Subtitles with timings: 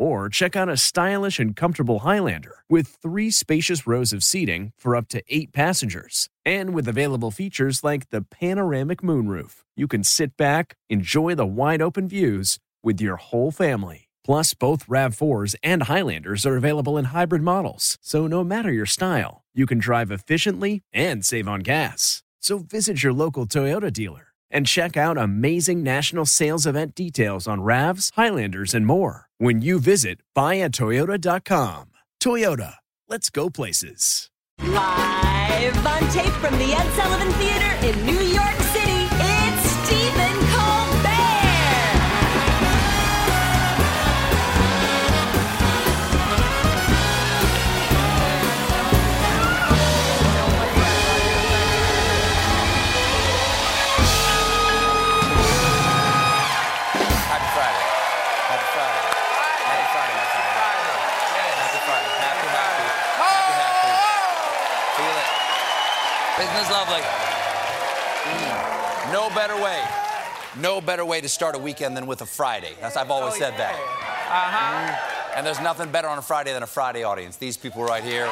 [0.00, 4.96] Or check out a stylish and comfortable Highlander with three spacious rows of seating for
[4.96, 6.30] up to eight passengers.
[6.42, 11.82] And with available features like the panoramic moonroof, you can sit back, enjoy the wide
[11.82, 14.08] open views with your whole family.
[14.24, 19.42] Plus, both RAV4s and Highlanders are available in hybrid models, so no matter your style,
[19.54, 22.22] you can drive efficiently and save on gas.
[22.40, 27.60] So visit your local Toyota dealer and check out amazing national sales event details on
[27.60, 31.90] RAVs, Highlanders, and more when you visit buyatoyota.com.
[32.22, 32.74] Toyota,
[33.08, 34.28] let's go places.
[34.62, 38.29] Live on tape from the Ed Sullivan Theater in New York
[66.40, 67.02] Isn't this lovely?
[68.24, 69.12] Mm.
[69.12, 69.84] No better way.
[70.58, 72.72] No better way to start a weekend than with a Friday.
[72.80, 73.76] That's I've always said that.
[73.76, 75.36] Mm.
[75.36, 77.36] And there's nothing better on a Friday than a Friday audience.
[77.36, 78.24] These people right here.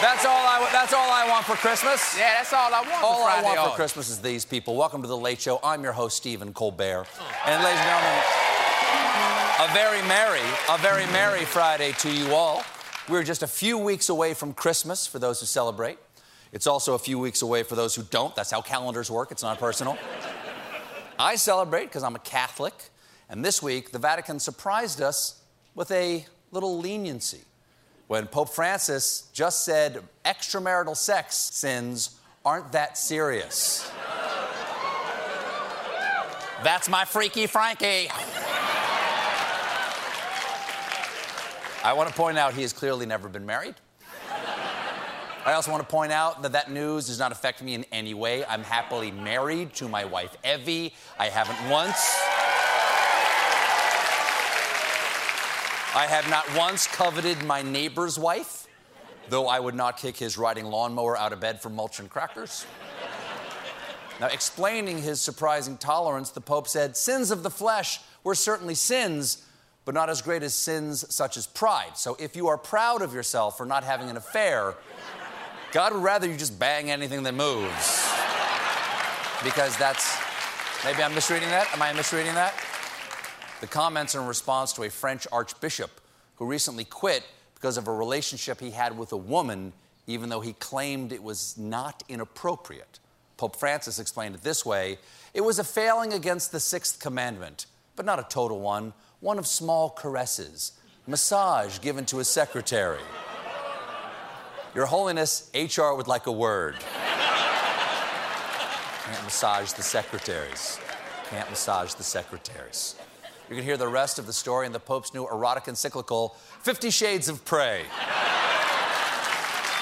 [0.00, 0.68] That's all I.
[0.72, 2.18] That's all I want for Christmas.
[2.18, 3.76] Yeah, that's all I want All for I want for.
[3.76, 4.74] Christmas is these people.
[4.74, 5.60] Welcome to the Late Show.
[5.62, 7.06] I'm your host, Stephen Colbert.
[7.46, 8.22] And ladies and gentlemen,
[9.60, 12.64] a very merry, a very merry Friday to you all.
[13.10, 15.98] We're just a few weeks away from Christmas for those who celebrate.
[16.52, 18.36] It's also a few weeks away for those who don't.
[18.36, 19.32] That's how calendars work.
[19.32, 19.98] It's not personal.
[21.18, 22.72] I celebrate because I'm a Catholic.
[23.28, 25.42] And this week, the Vatican surprised us
[25.74, 27.40] with a little leniency
[28.06, 33.90] when Pope Francis just said extramarital sex sins aren't that serious.
[36.62, 38.08] That's my freaky Frankie.
[41.82, 43.74] I want to point out he has clearly never been married.
[45.46, 48.12] I also want to point out that that news does not affect me in any
[48.12, 48.44] way.
[48.44, 50.92] I'm happily married to my wife, Evie.
[51.18, 51.96] I haven't once.
[55.96, 58.66] I have not once coveted my neighbor's wife,
[59.30, 62.66] though I would not kick his riding lawnmower out of bed for mulch and crackers.
[64.20, 69.46] Now, explaining his surprising tolerance, the Pope said, Sins of the flesh were certainly sins,
[69.84, 71.96] but not as great as sins such as pride.
[71.96, 74.74] So if you are proud of yourself for not having an affair,
[75.72, 78.06] God would rather you just bang anything that moves.
[79.42, 80.18] Because that's.
[80.84, 81.72] Maybe I'm misreading that?
[81.74, 82.54] Am I misreading that?
[83.60, 86.00] The comments are in response to a French archbishop
[86.36, 87.22] who recently quit
[87.54, 89.74] because of a relationship he had with a woman,
[90.06, 92.98] even though he claimed it was not inappropriate.
[93.36, 94.98] Pope Francis explained it this way
[95.34, 97.66] It was a failing against the sixth commandment,
[97.96, 100.72] but not a total one, one of small caresses,
[101.06, 103.00] massage given to his secretary.
[104.74, 106.76] Your Holiness, HR would like a word.
[109.04, 110.78] Can't massage the secretaries.
[111.28, 112.96] Can't massage the secretaries.
[113.48, 116.90] You can hear the rest of the story in the Pope's new erotic encyclical, Fifty
[116.90, 117.82] Shades of Pray.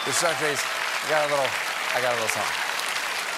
[0.07, 0.63] the secretaries,
[1.05, 1.51] I got a little,
[1.95, 2.57] I got a little something.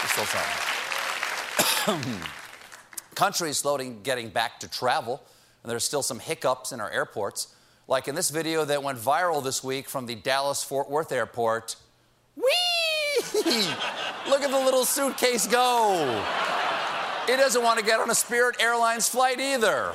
[0.02, 2.22] Just a little something.
[3.16, 5.20] Countries slowly getting back to travel,
[5.62, 7.54] and there's still some hiccups in our airports.
[7.88, 11.76] Like in this video that went viral this week from the Dallas Fort Worth airport.
[12.36, 12.44] Whee!
[14.28, 16.24] Look at the little suitcase go.
[17.28, 19.92] It doesn't want to get on a Spirit Airlines flight either.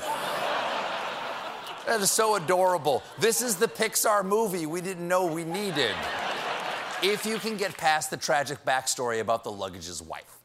[1.86, 3.04] That is so adorable.
[3.20, 5.96] This is the Pixar movie we didn't know we needed.
[7.04, 10.40] If you can get past the tragic backstory about the luggage's wife.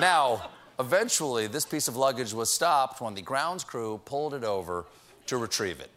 [0.00, 4.84] Now, eventually, this piece of luggage was stopped when the grounds crew pulled it over
[5.26, 5.90] to retrieve it.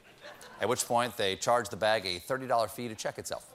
[0.62, 3.53] At which point, they charged the bag a $30 fee to check itself.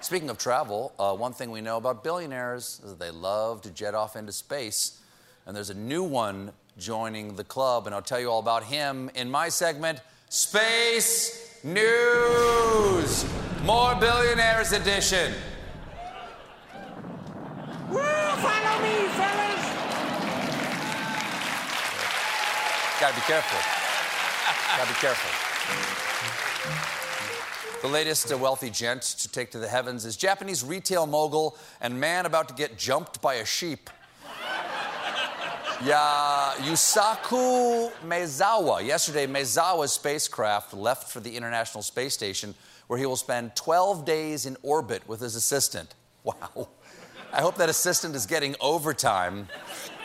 [0.00, 3.70] Speaking of travel, uh, one thing we know about billionaires is that they love to
[3.70, 5.00] jet off into space.
[5.46, 9.10] And there's a new one joining the club, and I'll tell you all about him
[9.14, 13.24] in my segment, Space News.
[13.64, 15.32] More Billionaires Edition.
[17.90, 19.64] Woo, follow me, fellas.
[23.00, 23.58] Gotta be careful.
[24.76, 25.30] Gotta be careful.
[27.82, 32.00] The latest uh, wealthy gent to take to the heavens is Japanese retail mogul and
[32.00, 33.90] man about to get jumped by a sheep.
[35.84, 38.84] Yeah, Yusaku Maezawa.
[38.84, 42.54] Yesterday, Maezawa's spacecraft left for the International Space Station,
[42.86, 45.94] where he will spend 12 days in orbit with his assistant.
[46.24, 46.68] Wow.
[47.32, 49.48] I hope that assistant is getting overtime.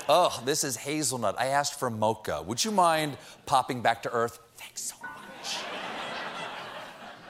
[0.09, 1.39] Oh, this is hazelnut.
[1.39, 2.41] I asked for mocha.
[2.41, 4.39] Would you mind popping back to Earth?
[4.57, 5.57] Thanks so much.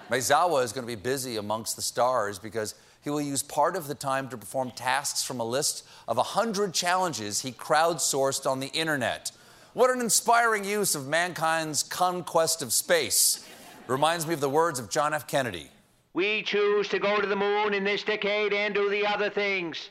[0.09, 3.87] Maezawa is going to be busy amongst the stars because he will use part of
[3.87, 8.67] the time to perform tasks from a list of 100 challenges he crowdsourced on the
[8.67, 9.31] internet.
[9.73, 13.47] What an inspiring use of mankind's conquest of space.
[13.87, 15.27] Reminds me of the words of John F.
[15.27, 15.69] Kennedy.
[16.13, 19.89] We choose to go to the moon in this decade and do the other things,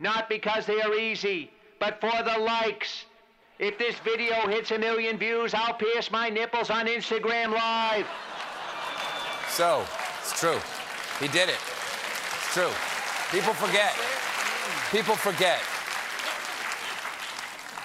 [0.00, 3.04] not because they are easy, but for the likes.
[3.60, 8.06] If this video hits a million views, I'll pierce my nipples on Instagram Live.
[9.48, 9.84] So,
[10.20, 10.58] it's true.
[11.20, 11.58] He did it.
[11.58, 12.70] It's true.
[13.30, 13.94] People forget.
[14.90, 15.60] People forget.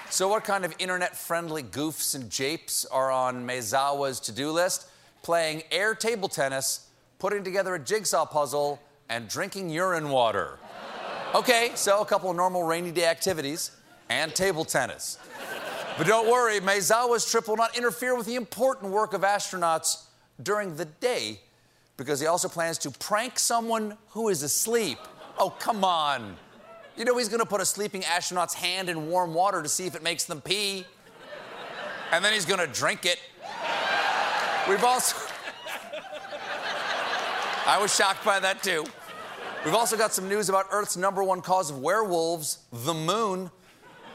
[0.09, 4.87] So, what kind of internet friendly goofs and japes are on Maezawa's to do list?
[5.23, 6.84] Playing air table tennis,
[7.19, 8.79] putting together a jigsaw puzzle,
[9.09, 10.57] and drinking urine water.
[11.33, 13.71] Okay, so a couple of normal rainy day activities
[14.09, 15.17] and table tennis.
[15.97, 20.03] But don't worry, Maezawa's trip will not interfere with the important work of astronauts
[20.41, 21.39] during the day
[21.97, 24.97] because he also plans to prank someone who is asleep.
[25.38, 26.35] Oh, come on.
[26.97, 29.95] You know he's gonna put a sleeping astronaut's hand in warm water to see if
[29.95, 30.85] it makes them pee.
[32.11, 33.19] And then he's gonna drink it.
[34.69, 35.25] We've also.
[37.67, 38.85] I was shocked by that too.
[39.65, 43.50] We've also got some news about Earth's number one cause of werewolves, the moon.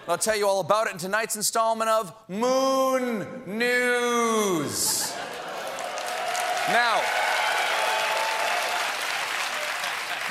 [0.06, 5.12] I'll tell you all about it in tonight's installment of Moon News.
[6.68, 7.02] Now,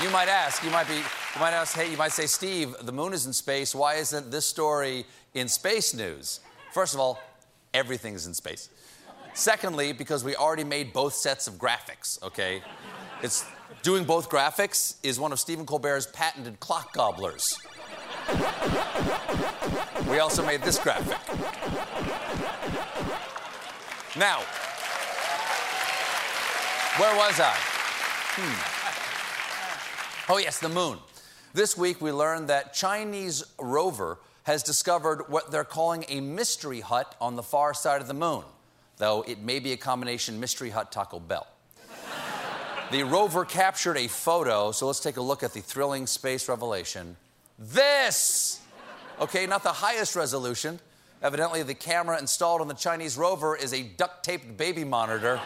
[0.02, 2.94] you might ask, you might be, you might ask, hey, you might say, Steve, the
[2.94, 3.76] moon is in space.
[3.76, 6.40] Why isn't this story in space news?
[6.72, 7.20] First of all,
[7.74, 8.70] everything's in space.
[9.34, 12.62] Secondly, because we already made both sets of graphics, okay?
[13.22, 13.46] It's
[13.84, 17.58] doing both graphics is one of Stephen Colbert's patented clock gobblers.
[20.10, 21.18] We also made this graphic.
[24.18, 24.40] Now,
[26.98, 27.56] where was I?
[28.38, 28.80] Hmm.
[30.32, 30.98] Oh, yes, the moon.
[31.54, 37.16] This week we learned that Chinese rover has discovered what they're calling a mystery hut
[37.20, 38.44] on the far side of the moon,
[38.98, 41.48] though it may be a combination mystery hut Taco Bell.
[42.92, 47.16] The rover captured a photo, so let's take a look at the thrilling space revelation.
[47.58, 48.62] This!
[49.20, 50.80] Okay, not the highest resolution.
[51.22, 55.40] Evidently, the camera installed on the Chinese rover is a duct taped baby monitor.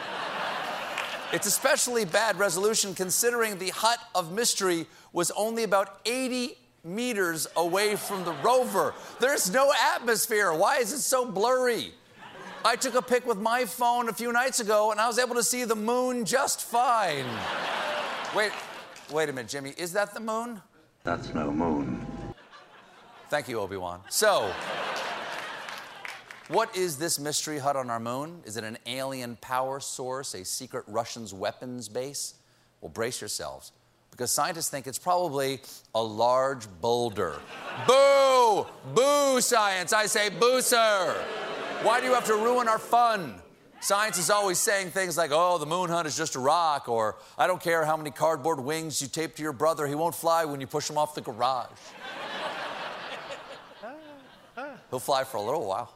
[1.34, 7.96] It's especially bad resolution considering the hut of mystery was only about 80 meters away
[7.96, 8.94] from the rover.
[9.20, 10.54] There's no atmosphere.
[10.54, 11.94] Why is it so blurry?
[12.66, 15.36] I took a pic with my phone a few nights ago and I was able
[15.36, 17.26] to see the moon just fine.
[18.34, 18.52] Wait,
[19.12, 19.74] wait a minute, Jimmy.
[19.78, 20.62] Is that the moon?
[21.04, 22.06] That's no moon.
[23.30, 24.00] Thank you, Obi Wan.
[24.10, 24.50] So,
[26.48, 28.42] what is this mystery hut on our moon?
[28.46, 32.36] Is it an alien power source, a secret Russian's weapons base?
[32.80, 33.72] Well, brace yourselves,
[34.12, 35.62] because scientists think it's probably
[35.96, 37.36] a large boulder.
[37.88, 38.68] boo!
[38.94, 39.92] Boo, science!
[39.94, 41.16] I say boo, sir!
[41.84, 43.36] Why do you have to ruin our fun?
[43.82, 47.18] Science is always saying things like, oh, the moon hunt is just a rock, or
[47.38, 50.46] I don't care how many cardboard wings you tape to your brother, he won't fly
[50.46, 51.68] when you push him off the garage.
[54.90, 55.94] He'll fly for a little while.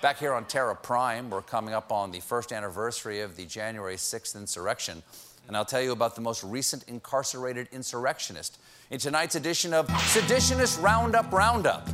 [0.00, 3.96] Back here on Terra Prime, we're coming up on the first anniversary of the January
[3.96, 5.02] 6th insurrection.
[5.48, 8.58] And I'll tell you about the most recent incarcerated insurrectionist
[8.90, 11.86] in tonight's edition of Seditionist Roundup Roundup.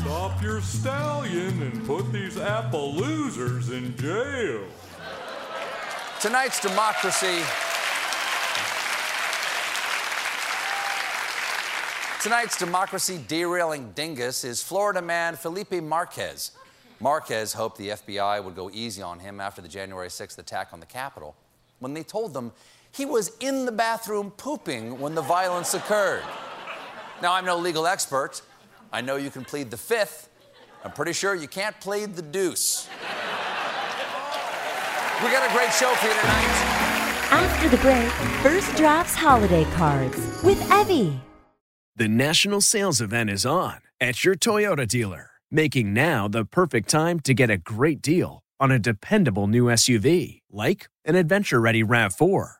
[0.00, 4.64] Stop your stallion and put these apple losers in jail.
[6.20, 7.42] Tonight's democracy.
[12.22, 16.52] Tonight's democracy derailing dingus is Florida man Felipe Marquez.
[16.98, 20.80] Marquez hoped the FBI would go easy on him after the January 6th attack on
[20.80, 21.36] the Capitol
[21.78, 22.52] when they told them
[22.90, 26.24] he was in the bathroom pooping when the violence occurred.
[27.22, 28.40] Now, I'm no legal expert.
[28.92, 30.28] I know you can plead the fifth.
[30.84, 32.88] I'm pretty sure you can't plead the deuce.
[35.22, 36.56] We got a great show for you tonight.
[37.30, 38.10] After the break,
[38.42, 41.20] First Drafts Holiday Cards with Evie.
[41.96, 45.30] The national sales event is on at your Toyota dealer.
[45.50, 50.40] making now the perfect time to get a great deal on a dependable new SUV
[50.50, 52.59] like an adventure ready RAV4.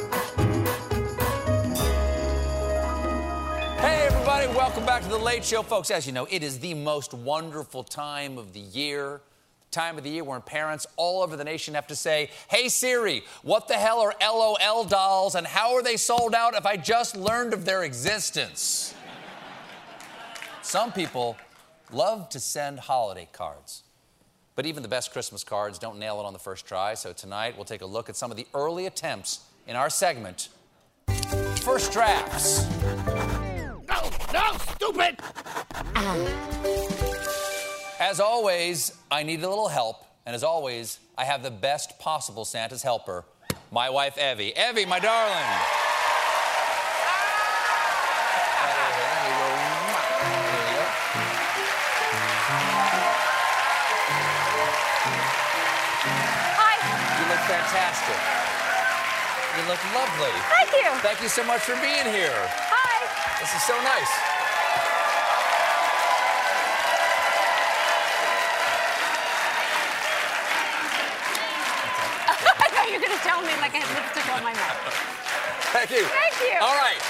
[4.81, 5.61] Welcome back to The Late Show.
[5.61, 9.21] Folks, as you know, it is the most wonderful time of the year.
[9.69, 13.23] Time of the year when parents all over the nation have to say, Hey Siri,
[13.43, 17.15] what the hell are LOL dolls and how are they sold out if I just
[17.15, 18.95] learned of their existence?
[20.63, 21.37] Some people
[21.91, 23.83] love to send holiday cards.
[24.55, 26.95] But even the best Christmas cards don't nail it on the first try.
[26.95, 30.49] So tonight we'll take a look at some of the early attempts in our segment
[31.57, 32.65] First Drafts.
[34.33, 35.19] No, no, stupid!
[37.99, 40.05] As always, I need a little help.
[40.25, 43.25] And as always, I have the best possible Santa's helper,
[43.71, 44.53] my wife, Evie.
[44.57, 45.35] Evie, my darling.
[48.61, 49.49] There you go.
[50.47, 50.85] There you go.
[56.55, 56.75] Hi.
[57.19, 58.19] You look fantastic.
[59.57, 60.35] You look lovely.
[60.47, 60.89] Thank you.
[61.01, 62.70] Thank you so much for being here.
[63.41, 63.47] Hi.
[63.47, 64.11] This is so nice.
[72.61, 74.77] I thought you were going to tell me like I had lipstick on my mouth.
[75.73, 76.05] Thank you.
[76.05, 76.59] Thank you.
[76.61, 77.01] All right.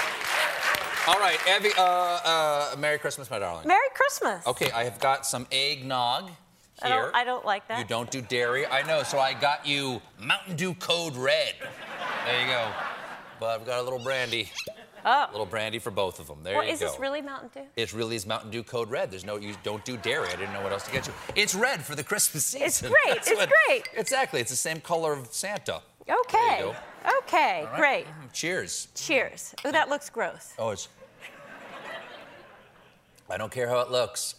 [1.08, 3.68] All right, Evie, uh, uh, Merry Christmas, my darling.
[3.68, 4.46] Merry Christmas.
[4.46, 6.30] Okay, I have got some eggnog
[6.82, 7.02] I here.
[7.02, 7.80] don't, I don't like that.
[7.80, 8.68] You don't do dairy.
[8.68, 11.56] I know, so I got you Mountain Dew Code Red.
[12.26, 12.68] There you go.
[13.40, 14.52] But I've got a little brandy.
[15.06, 15.28] Oh.
[15.28, 16.40] A little brandy for both of them.
[16.44, 16.88] There Well, you is go.
[16.90, 17.62] this really Mountain Dew?
[17.76, 19.12] It really is Mountain Dew Code Red.
[19.12, 20.28] There's no, you don't do dairy.
[20.28, 21.14] I didn't know what else to get you.
[21.36, 22.66] It's red for the Christmas season.
[22.66, 23.84] It's great, That's it's great.
[23.96, 24.42] Exactly.
[24.42, 25.82] It's the same color of Santa.
[26.10, 26.74] Okay.
[27.24, 27.76] Okay, right?
[27.76, 28.06] great.
[28.06, 28.88] Mm, Cheers.
[28.96, 29.56] Cheers.
[29.66, 30.54] Oh, that looks gross.
[30.60, 30.88] Oh, it's.
[33.30, 34.36] I don't care how it looks.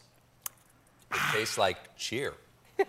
[1.12, 2.35] It tastes like cheer.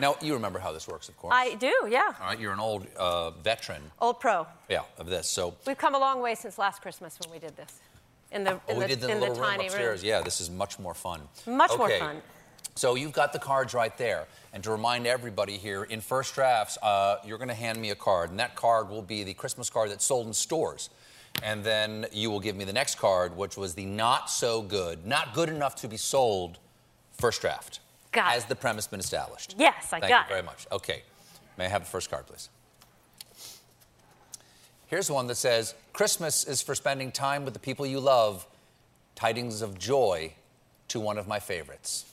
[0.00, 1.34] now, you remember how this works, of course.
[1.36, 2.12] I do, yeah.
[2.20, 4.46] All right, you're an old uh, veteran, Old pro.
[4.68, 5.28] yeah, of this.
[5.28, 7.80] So, We've come a long way since last Christmas when we did this.
[8.30, 10.02] In the, in oh, we the, did the in little the room tiny upstairs.
[10.02, 10.08] room.
[10.08, 11.20] Yeah, this is much more fun.
[11.46, 12.20] Much more Okay, fun.
[12.74, 16.78] So you've got the cards right there, and to remind everybody here, in first drafts,
[16.82, 19.68] uh, you're going to hand me a card, and that card will be the Christmas
[19.70, 20.90] card that's sold in stores.
[21.42, 25.06] And then you will give me the next card, which was the not so good,
[25.06, 26.58] not good enough to be sold
[27.12, 27.80] first draft.
[28.12, 28.48] Got Has it.
[28.48, 29.54] the premise been established?
[29.58, 30.08] Yes, I got.
[30.08, 30.66] Thank you very much.
[30.72, 31.02] Okay.
[31.56, 32.48] May I have the first card, please?
[34.86, 38.46] Here's one that says Christmas is for spending time with the people you love.
[39.14, 40.32] Tidings of joy
[40.88, 42.06] to one of my favorites.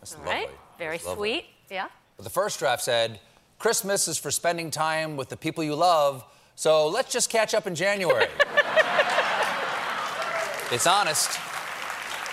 [0.00, 0.34] That's All lovely.
[0.34, 0.50] right.
[0.78, 1.30] Very That's lovely.
[1.30, 1.46] sweet.
[1.70, 1.88] Yeah.
[2.16, 3.18] But the first draft said
[3.58, 6.24] Christmas is for spending time with the people you love.
[6.54, 8.26] So let's just catch up in January.
[10.70, 11.38] it's honest.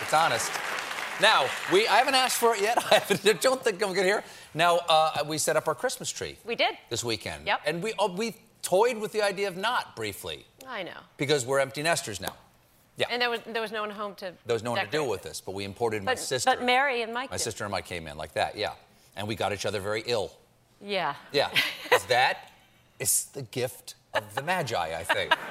[0.01, 0.51] It's honest.
[1.21, 2.77] Now, we, I haven't asked for it yet.
[2.91, 2.99] I
[3.39, 4.23] don't think I'm good here.
[4.53, 6.75] Now, uh, we set up our Christmas tree We did.
[6.89, 7.47] this weekend.
[7.47, 7.61] Yep.
[7.65, 10.97] And we, oh, we toyed with the idea of not briefly I know.
[11.17, 12.33] because we're empty nesters now.
[12.97, 13.07] Yeah.
[13.11, 14.33] And there was there was no one home to.
[14.45, 16.49] there was no one to decorate deal with this, but we imported my But, sister.
[16.49, 17.29] but Mary and Mike.
[17.29, 17.43] my did.
[17.43, 18.71] sister and Mike came in like that, yeah.
[19.17, 20.31] And we got each other very ill.
[20.81, 21.15] Yeah.
[21.33, 21.49] Yeah.
[21.91, 22.51] Is that
[22.99, 25.33] is the gift of the Magi, I think.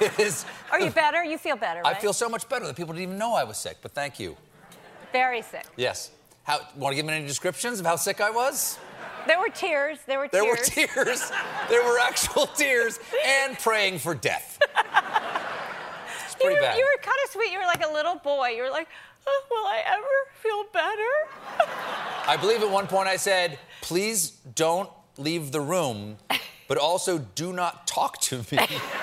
[0.00, 0.44] It is.
[0.72, 1.22] Are you better?
[1.22, 2.66] You feel better, I feel so much better.
[2.66, 4.36] that people didn't even know I was sick, but thank you.
[5.12, 5.64] Very sick.
[5.76, 6.10] Yes.
[6.44, 8.78] How, want to give me any descriptions of how sick I was?
[9.26, 9.98] There were tears.
[10.06, 10.68] There were There tears.
[10.74, 11.32] There were tears.
[11.68, 14.58] there were actual tears and praying for death.
[16.24, 16.78] It's You pretty were, bad.
[16.78, 17.52] you were kind of sweet.
[17.52, 18.48] You were like a little boy.
[18.48, 18.88] You were like,
[19.26, 20.06] oh, will I ever
[20.42, 21.68] feel better?
[22.26, 26.16] I believe at one point I said, please don't leave the room,
[26.68, 28.58] but also do not talk to me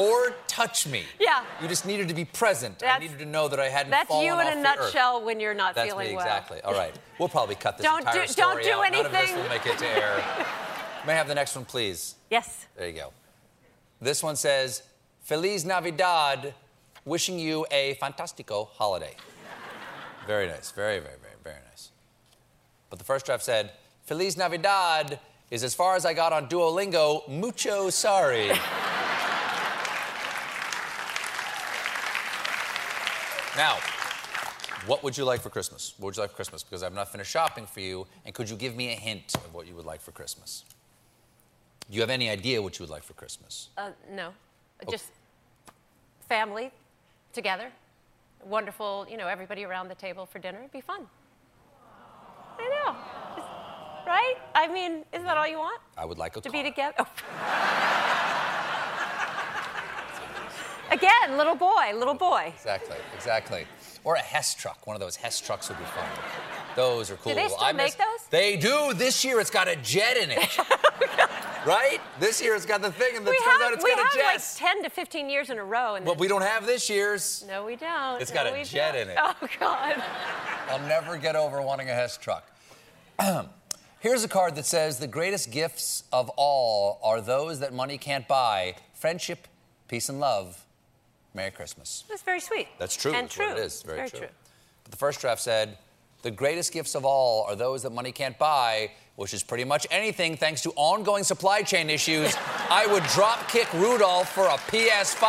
[0.00, 1.02] or touch me.
[1.20, 1.44] Yeah.
[1.60, 2.82] You just needed to be present.
[2.82, 5.54] I needed to know that I hadn't That's fallen you in a nutshell when you're
[5.54, 6.24] not That's feeling me well.
[6.24, 6.60] exactly.
[6.62, 6.94] All right.
[7.18, 8.92] We'll probably cut this Don't entire do- don't do out.
[8.92, 10.24] None of this will make it to air.
[11.06, 12.14] May I have the next one, please?
[12.30, 12.66] Yes.
[12.76, 13.12] There you go.
[14.00, 14.82] This one says,
[15.22, 16.54] Feliz Navidad,
[17.04, 19.14] wishing you a fantastico holiday.
[20.26, 20.70] very nice.
[20.70, 21.90] Very, very, very, very nice.
[22.88, 23.72] But the first draft said,
[24.06, 25.18] Feliz Navidad
[25.50, 28.50] is as far as I got on Duolingo, mucho sorry.
[33.56, 33.76] now,
[34.86, 35.94] what would you like for Christmas?
[35.98, 36.62] What would you like for Christmas?
[36.62, 39.52] Because I've not finished shopping for you, and could you give me a hint of
[39.54, 40.64] what you would like for Christmas?
[41.90, 43.68] Do you have any idea what you would like for Christmas?
[43.76, 44.30] Uh, no.
[44.90, 45.10] Just
[46.28, 46.70] family
[47.32, 47.70] together.
[48.44, 50.58] Wonderful, you know, everybody around the table for dinner.
[50.60, 51.06] It'd be fun.
[52.58, 52.96] I know.
[53.36, 53.48] Just-
[54.06, 54.34] right?
[54.54, 55.80] I mean, isn't that all you want?
[55.98, 56.62] I would like a To car.
[56.62, 56.94] be together?
[60.90, 62.52] Again, little boy, little boy.
[62.54, 63.66] Exactly, exactly.
[64.02, 64.86] Or a Hess truck.
[64.86, 66.08] One of those Hess trucks would be fun.
[66.74, 67.32] Those are cool.
[67.32, 68.26] Do they still I make those?
[68.30, 68.92] They do.
[68.94, 70.58] This year it's got a jet in it.
[71.62, 72.00] Oh right?
[72.18, 74.02] This year it's got the thing, and it turns have, out it's we got a
[74.04, 74.24] have jet.
[74.34, 75.94] like 10 to 15 years in a row.
[75.94, 77.44] And But we don't have this year's.
[77.46, 78.20] No, we don't.
[78.20, 79.02] It's got a jet don't.
[79.02, 79.16] in it.
[79.20, 80.02] Oh, God.
[80.68, 82.50] I'll never get over wanting a Hess truck.
[84.00, 88.26] Here's a card that says the greatest gifts of all are those that money can't
[88.26, 89.46] buy friendship,
[89.88, 90.64] peace, and love.
[91.34, 92.04] Merry Christmas.
[92.08, 92.68] That's very sweet.
[92.78, 93.12] That's true.
[93.12, 93.50] And That's true.
[93.50, 93.82] it is.
[93.82, 94.18] Very, Very true.
[94.20, 94.28] true.
[94.84, 95.78] But the first draft said,
[96.22, 99.86] the greatest gifts of all are those that money can't buy, which is pretty much
[99.90, 102.34] anything thanks to ongoing supply chain issues.
[102.70, 105.26] I would drop kick Rudolph for a PS5.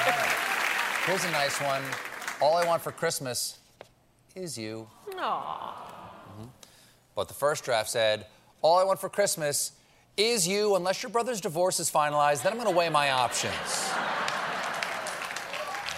[1.06, 1.82] Here's a nice one.
[2.40, 3.58] All I want for Christmas
[4.34, 4.88] is you.
[5.16, 5.72] Aw.
[6.32, 6.48] Mm-hmm.
[7.14, 8.26] But the first draft said,
[8.62, 9.72] All I want for Christmas
[10.16, 13.52] is you, unless your brother's divorce is finalized, then I'm going to weigh my options.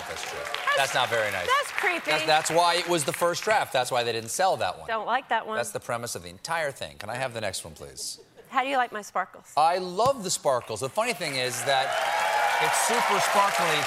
[0.09, 0.39] That's true.
[0.77, 1.47] That's not very nice.
[1.47, 2.11] That's creepy.
[2.11, 3.73] That's, that's why it was the first draft.
[3.73, 4.89] That's why they didn't sell that one.
[4.89, 5.57] Don't like that one.
[5.57, 6.97] That's the premise of the entire thing.
[6.99, 8.21] Can I have the next one, please?
[8.49, 9.45] How do you like my sparkles?
[9.57, 10.81] I love the sparkles.
[10.81, 11.87] The funny thing is that
[12.63, 13.83] it's super sparkly.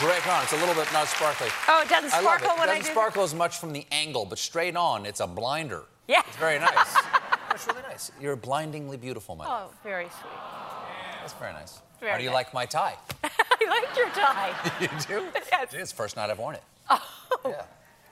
[0.00, 0.42] Drake on.
[0.44, 1.48] It's a little bit not sparkly.
[1.66, 2.60] Oh, it doesn't sparkle I love it.
[2.60, 5.20] when it I doesn't do sparkle as much from the angle, but straight on, it's
[5.20, 5.84] a blinder.
[6.06, 6.22] Yeah.
[6.26, 6.96] It's very nice.
[7.58, 8.12] That's really nice.
[8.20, 9.44] You're blindingly beautiful, my.
[9.48, 10.32] Oh, very sweet.
[11.20, 11.80] That's very nice.
[11.98, 12.34] Very How do you nice.
[12.34, 12.94] like my tie?
[13.24, 13.30] I
[13.68, 14.54] like your tie.
[14.80, 15.26] you do?
[15.50, 15.74] Yes.
[15.74, 16.62] It's the first night I've worn it.
[16.88, 17.02] Oh.
[17.44, 17.62] Yeah.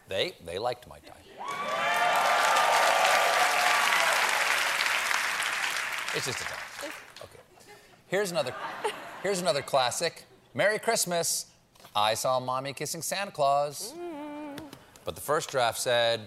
[0.09, 1.15] They they liked my tie.
[6.17, 6.89] It's just a tie.
[7.23, 7.39] Okay.
[8.09, 8.53] Here's another
[9.23, 10.25] here's another classic.
[10.55, 11.47] Merry Christmas.
[11.95, 13.93] I saw mommy kissing Santa Claus.
[13.97, 14.59] Mm.
[15.05, 16.21] But the first draft said,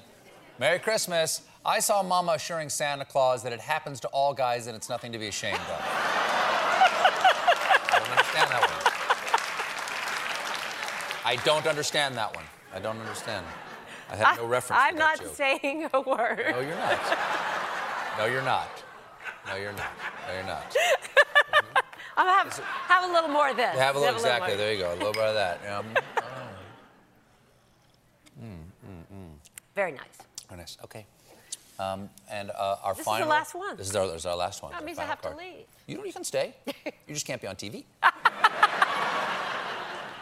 [0.57, 1.41] Merry Christmas.
[1.65, 5.11] I saw mama assuring Santa Claus that it happens to all guys and it's nothing
[5.11, 5.81] to be ashamed of.
[7.91, 8.79] I don't understand that one.
[11.25, 12.45] I don't understand that one.
[12.73, 13.45] I don't understand.
[14.11, 15.35] I have no reference I'm not joke.
[15.35, 16.45] saying a word.
[16.51, 16.99] No, you're not.
[18.17, 18.83] No, you're not.
[19.47, 19.91] No, you're not.
[20.27, 20.75] No, you're not.
[22.17, 23.77] I'll have, have a little more of this.
[23.77, 24.21] Have a little, more.
[24.21, 24.55] exactly.
[24.55, 24.91] There you go.
[24.93, 25.59] A little bit of that.
[25.69, 25.85] Um,
[29.75, 30.17] Very nice.
[30.49, 30.77] very nice.
[30.83, 31.05] Okay.
[31.79, 33.29] Um, and uh, our This is the final.
[33.29, 33.77] last one.
[33.77, 34.73] This is our, this is our last one.
[34.73, 35.65] That means I final have to leave.
[35.87, 36.07] You don't.
[36.07, 36.53] even stay.
[36.85, 37.85] you just can't be on TV.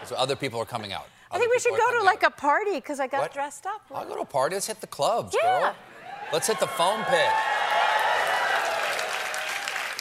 [0.06, 1.08] so other people are coming out.
[1.32, 3.34] I think we should go to like a party because I got What?
[3.34, 3.82] dressed up.
[3.94, 4.56] I'll go to a party.
[4.56, 5.60] Let's hit the clubs, Yeah.
[5.60, 5.76] girl.
[6.32, 7.30] Let's hit the foam pit.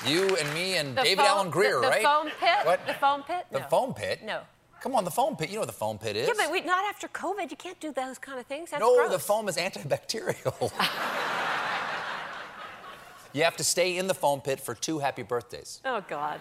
[0.07, 2.03] You and me and The David foam- Alan Grier, the, the right?
[2.05, 2.59] foam pit?
[2.67, 2.87] What?
[2.87, 3.47] The foam pit?
[3.51, 3.67] The No.
[3.67, 4.23] foam pit?
[4.23, 4.41] No.
[4.87, 5.49] Come on, the foam pit.
[5.49, 6.29] You know what the foam pit is?
[6.29, 7.51] Yeah, but we, not after COVID.
[7.51, 8.71] You can't do those kind of things.
[8.71, 9.11] That's no, gross.
[9.11, 10.71] the foam is antibacterial.
[13.33, 15.81] you have to stay in the foam pit for two happy birthdays.
[15.85, 16.41] Oh, God.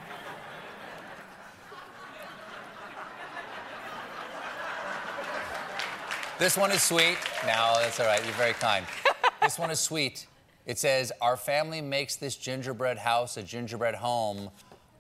[6.38, 7.18] This one is sweet.
[7.48, 8.24] No, that's all right.
[8.24, 8.86] You're very kind.
[9.42, 10.28] this one is sweet.
[10.68, 14.52] It says, Our family makes this gingerbread house a gingerbread home.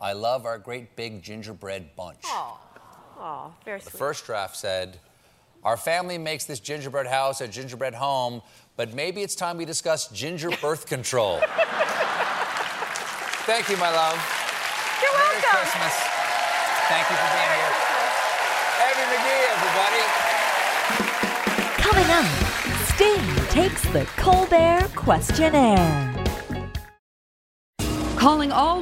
[0.01, 2.21] I love our great big gingerbread bunch.
[2.25, 2.59] Oh,
[3.17, 4.99] oh, very The first draft said,
[5.63, 8.41] Our family makes this gingerbread house a gingerbread home,
[8.77, 11.39] but maybe it's time we discuss ginger birth control.
[13.45, 14.17] Thank you, my love.
[15.01, 15.59] You're Merry welcome.
[15.59, 15.93] Christmas.
[16.87, 17.73] Thank you for being here.
[18.85, 20.03] Evie McGee, everybody.
[21.81, 22.27] Coming up,
[22.89, 26.13] Sting takes the Colbert Questionert.
[28.17, 28.81] Calling all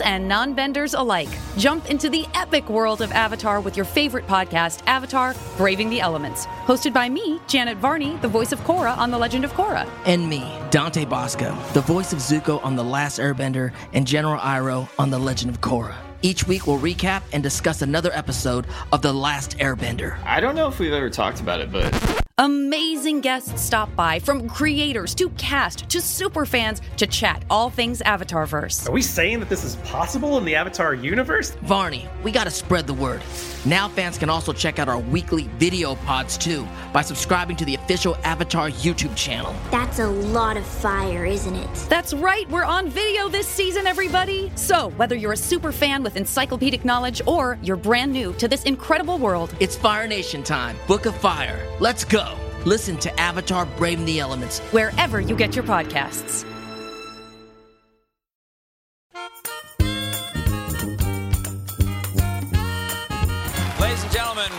[0.00, 1.28] and non benders alike.
[1.56, 6.46] Jump into the epic world of Avatar with your favorite podcast, Avatar Braving the Elements.
[6.66, 9.88] Hosted by me, Janet Varney, the voice of Korra on The Legend of Korra.
[10.06, 14.88] And me, Dante Basco, the voice of Zuko on The Last Airbender and General Iroh
[14.98, 16.07] on The Legend of Korra.
[16.20, 20.18] Each week we'll recap and discuss another episode of The Last Airbender.
[20.24, 21.92] I don't know if we've ever talked about it, but
[22.40, 28.00] Amazing guests stop by from creators to cast to super fans to chat all things
[28.02, 28.88] Avatarverse.
[28.88, 31.50] Are we saying that this is possible in the Avatar universe?
[31.62, 33.22] Varney, we gotta spread the word.
[33.64, 37.74] Now fans can also check out our weekly video pods too by subscribing to the
[37.74, 39.52] official Avatar YouTube channel.
[39.72, 41.74] That's a lot of fire, isn't it?
[41.88, 44.52] That's right, we're on video this season, everybody!
[44.54, 48.62] So, whether you're a super fan with encyclopedic knowledge or you're brand new to this
[48.64, 50.76] incredible world, it's Fire Nation time.
[50.86, 51.58] Book of Fire.
[51.80, 52.36] Let's go!
[52.64, 56.44] Listen to Avatar Braving the Elements wherever you get your podcasts.
[63.80, 64.52] Ladies and gentlemen,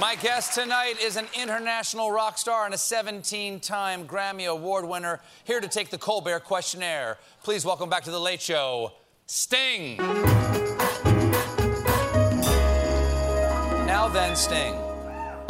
[0.00, 5.20] my guest tonight is an international rock star and a 17 time Grammy Award winner,
[5.44, 7.16] here to take the Colbert Questionert.
[7.42, 8.92] Please welcome back to The Late Show,
[9.30, 9.98] Sting.
[13.86, 14.74] Now then, Sting.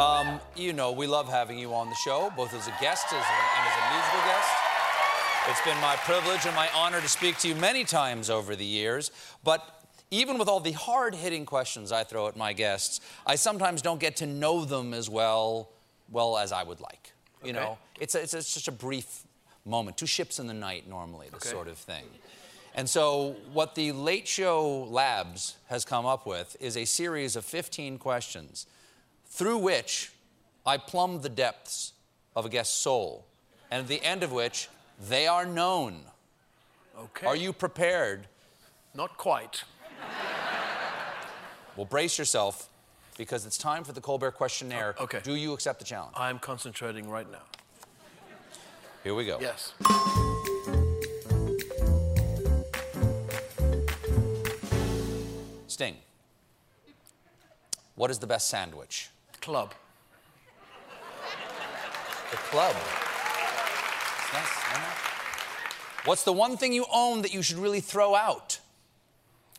[0.00, 3.12] Um, you know, we love having you on the show, both as a guest as
[3.12, 4.48] a, and as a musical guest.
[5.50, 8.64] It's been my privilege and my honor to speak to you many times over the
[8.64, 9.12] years.
[9.44, 9.64] But
[10.10, 14.00] even with all the hard hitting questions I throw at my guests, I sometimes don't
[14.00, 15.70] get to know them as well,
[16.10, 17.12] well as I would like.
[17.44, 17.60] You Okay.
[17.60, 19.22] know, it's, a, it's, a, it's just a brief
[19.64, 21.50] moment, two ships in the night normally, this Okay.
[21.50, 22.04] sort of thing.
[22.78, 27.44] And so, what the Late Show Labs has come up with is a series of
[27.44, 28.68] 15 questions
[29.26, 30.12] through which
[30.64, 31.92] I plumb the depths
[32.36, 33.26] of a guest's soul,
[33.68, 34.68] and at the end of which
[35.08, 36.02] they are known.
[36.96, 37.26] Okay.
[37.26, 38.28] Are you prepared?
[38.94, 39.64] Not quite.
[41.74, 42.68] Well, brace yourself
[43.16, 44.94] because it's time for the Colbert Questionert.
[45.00, 45.18] Oh, okay.
[45.24, 46.14] Do you accept the challenge?
[46.16, 47.42] I'm concentrating right now.
[49.02, 49.38] Here we go.
[49.40, 49.72] Yes.
[55.78, 55.96] Sting.
[57.94, 59.10] What is the best sandwich?
[59.40, 59.72] Club.
[62.32, 62.74] The club.
[64.32, 64.48] Nice.
[66.04, 68.58] What's the one thing you own that you should really throw out?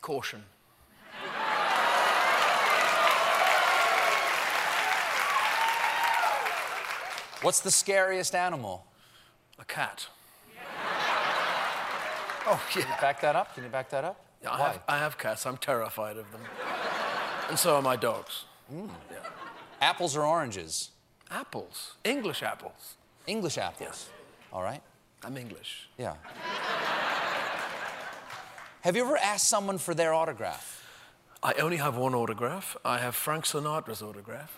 [0.02, 0.44] Caution.
[7.42, 8.86] What's the scariest animal?
[9.58, 10.08] A cat.
[12.46, 13.54] Oh, Can you back that up?
[13.56, 14.29] Can you back that up?
[14.42, 14.68] Yeah, I Why?
[14.68, 15.46] have, I have cats.
[15.46, 16.42] I'm terrified of them.
[17.50, 18.46] And so are my dogs.
[18.70, 18.88] Hmm.
[19.82, 20.92] Apples or oranges?
[21.32, 21.96] Apples.
[22.04, 22.96] English apples.
[23.28, 24.10] English apples.
[24.52, 24.82] All right.
[25.24, 25.90] I'm English.
[25.98, 26.16] Yeah.
[28.82, 30.86] Have you ever asked someone for their autograph?
[31.44, 32.78] I only have one autograph.
[32.86, 34.58] I have Frank Sinatra's autograph.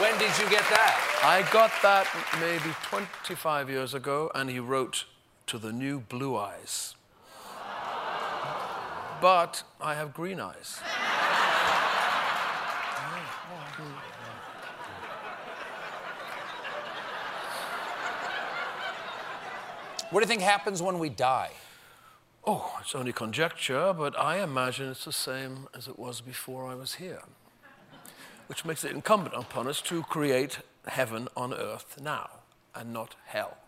[0.00, 1.20] When did you get that?
[1.24, 2.06] I got that
[2.40, 5.04] maybe 25 years ago, and he wrote
[5.48, 6.94] to the new blue eyes.
[9.20, 10.80] But I have green eyes.
[20.10, 21.50] What do you think happens when we die?
[22.46, 26.74] Oh, it's only conjecture, but I imagine it's the same as it was before I
[26.74, 27.20] was here.
[28.46, 32.30] Which makes it incumbent upon us to create heaven on earth now
[32.74, 33.58] and not hell.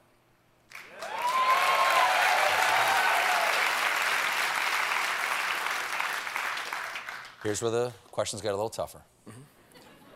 [7.42, 9.00] Here's where the questions get a little tougher.
[9.28, 9.40] Mm-hmm.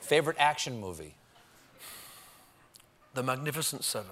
[0.01, 1.15] Favorite action movie?
[3.15, 4.11] The Magnificent Seven.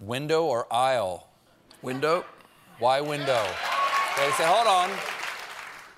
[0.00, 1.28] Window or aisle?
[1.80, 2.24] Window.
[2.78, 3.44] Why window?
[4.16, 4.90] They say, hold on.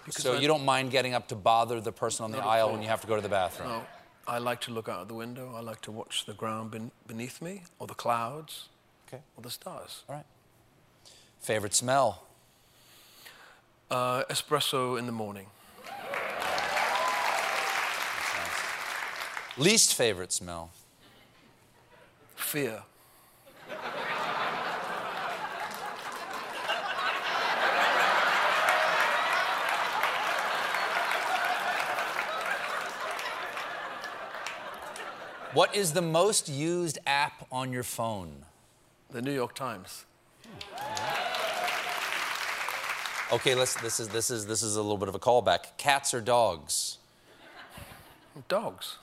[0.05, 2.47] Because so I- you don't mind getting up to bother the person on the Not
[2.47, 3.69] aisle when you have to go to the bathroom?
[3.69, 3.87] No,
[4.29, 5.55] I like to look out of the window.
[5.57, 8.69] I like to watch the ground ben- beneath me, or the clouds,
[9.09, 9.23] Okay.
[9.37, 10.05] or the stars.
[10.09, 10.27] All right.
[11.41, 12.27] Favorite smell?
[13.95, 15.47] Uh, espresso in the morning.
[19.57, 20.73] Least favorite smell?
[22.35, 22.83] Fear.
[35.53, 38.47] What is the most used app on your phone?
[39.13, 40.05] The New York Times.
[43.33, 43.75] Okay, let's.
[43.81, 45.77] This is this is this is a little bit of a callback.
[45.79, 46.99] Cats or dogs?
[48.49, 48.99] Dogs.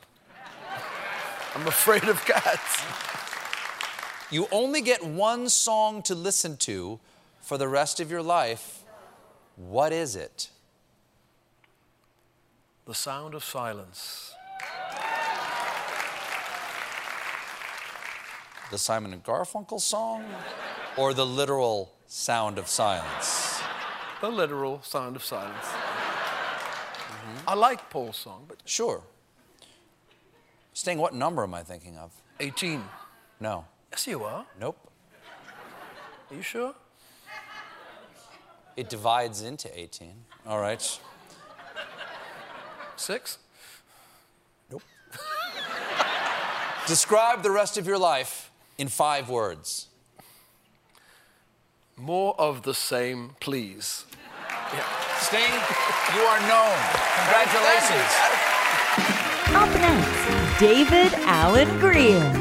[1.56, 2.84] I'm afraid of cats.
[4.30, 7.00] You only get one song to listen to
[7.42, 8.84] for the rest of your life.
[9.58, 10.50] What is it?
[12.86, 14.34] The sound of silence.
[18.70, 20.24] The Simon and Garfunkel song,
[20.96, 23.51] or the literal sound of silence?
[24.22, 25.66] The literal sound of silence.
[25.66, 27.50] Mm-hmm.
[27.50, 29.02] I like Paul's song, but Sure.
[30.74, 32.12] Sting, what number am I thinking of?
[32.40, 32.84] 18.
[33.40, 33.66] No.
[33.92, 34.46] Yes, you are.
[34.60, 34.78] Nope.
[36.30, 36.74] Are you sure?
[38.78, 40.14] It divides into 18.
[40.48, 41.00] All right.
[42.96, 43.38] Six?
[44.72, 44.84] Nope.
[46.88, 49.88] Describe the rest of your life in five words.
[51.98, 54.06] More of the same, please.
[55.20, 55.52] Sting,
[56.16, 56.78] you are known.
[57.20, 58.12] Congratulations.
[59.54, 62.41] Up next, David Alan Grier.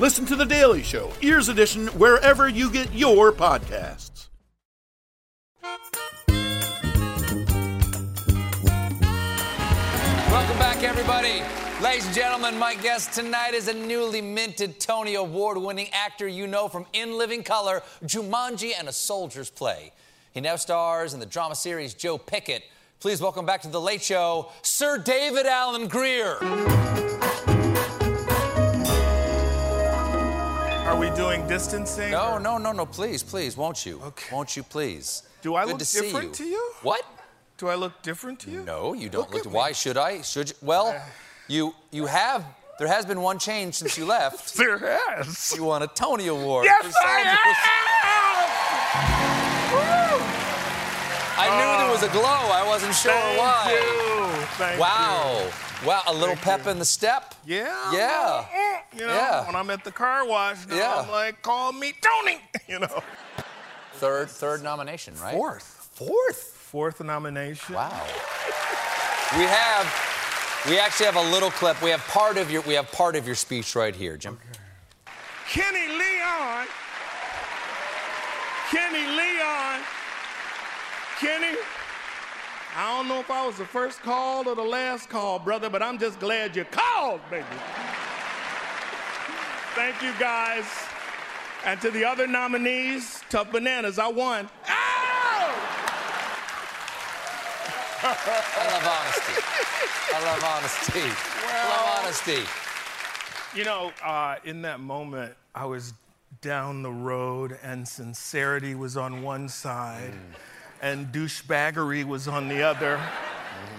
[0.00, 4.28] Listen to The Daily Show, Ears Edition, wherever you get your podcasts.
[10.30, 11.42] Welcome back, everybody.
[11.82, 16.46] Ladies and gentlemen, my guest tonight is a newly minted Tony Award winning actor you
[16.46, 19.92] know from In Living Color, Jumanji, and A Soldier's Play.
[20.32, 22.62] He now stars in the drama series Joe Pickett.
[23.00, 26.38] Please welcome back to The Late Show, Sir David Alan Grier.
[31.00, 32.10] We doing distancing?
[32.10, 33.98] No, no, no, no, please, please, won't you?
[34.04, 34.34] Okay.
[34.34, 35.22] Won't you please?
[35.40, 36.44] Do I Good look to different you.
[36.44, 36.72] to you?
[36.82, 37.02] What?
[37.56, 38.62] Do I look different to you?
[38.64, 39.54] No, you don't Look look.
[39.54, 40.20] why should I?
[40.20, 40.54] Should you?
[40.60, 41.00] Well, uh.
[41.48, 42.44] you you have.
[42.78, 44.54] There has been one change since you left.
[44.60, 45.54] There has.
[45.56, 46.66] You won a Tony Award.
[46.66, 47.56] Yes, I Soldiers.
[51.42, 51.92] I knew there uh.
[51.92, 52.42] was a glow.
[52.60, 53.72] I wasn't sure why.
[53.72, 54.19] you.
[54.60, 55.50] Thank wow.
[55.86, 56.02] Wow.
[56.06, 56.70] A little Thank pep you.
[56.72, 57.34] in the step.
[57.46, 57.92] Yeah.
[57.92, 58.44] Yeah.
[58.94, 59.46] You know, Yeah.
[59.46, 60.94] when I'm at the car wash, now Yeah.
[61.00, 62.40] I'm like, call me Tony.
[62.68, 63.02] You know.
[63.94, 65.34] Third third nomination, right?
[65.34, 65.88] Fourth.
[65.94, 66.42] Fourth.
[66.70, 67.74] Fourth nomination.
[67.74, 68.06] Wow.
[69.36, 69.86] We have.
[70.68, 71.82] We actually have a little clip.
[71.82, 72.62] We have part of your.
[72.62, 74.38] We have part of your speech right here, Jim.
[75.48, 76.66] Kenny Leon.
[78.70, 79.80] Kenny Leon.
[81.18, 81.56] Kenny.
[82.76, 85.82] I don't know if I was the first call or the last call, brother, but
[85.82, 87.44] I'm just glad you called, baby.
[89.74, 90.64] Thank you, guys.
[91.64, 94.48] And to the other nominees, Tough Bananas, I won.
[98.02, 99.42] I love honesty.
[100.14, 101.00] I love honesty.
[101.46, 102.44] I love honesty.
[103.54, 105.92] You know, uh, in that moment, I was
[106.40, 110.14] down the road, and sincerity was on one side,
[110.80, 113.00] and douchebaggery was on the other.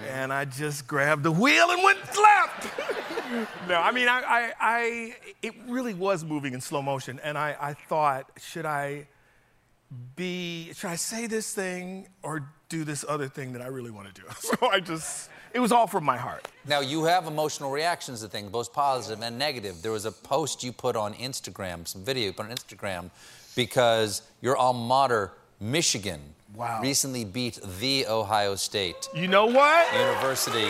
[0.09, 2.67] And I just grabbed the wheel and went left.
[3.67, 7.55] no, I mean, I, I, I, it really was moving in slow motion, and I,
[7.59, 9.07] I thought, should I
[10.15, 14.13] be, should I say this thing or do this other thing that I really want
[14.13, 14.27] to do?
[14.39, 16.47] So I just, it was all from my heart.
[16.67, 19.81] Now you have emotional reactions to things, both positive and negative.
[19.81, 23.11] There was a post you put on Instagram, some video you put on Instagram,
[23.55, 26.21] because your alma mater, Michigan,
[26.55, 26.81] Wow.
[26.81, 29.93] recently beat the Ohio State You know what?
[29.93, 30.67] University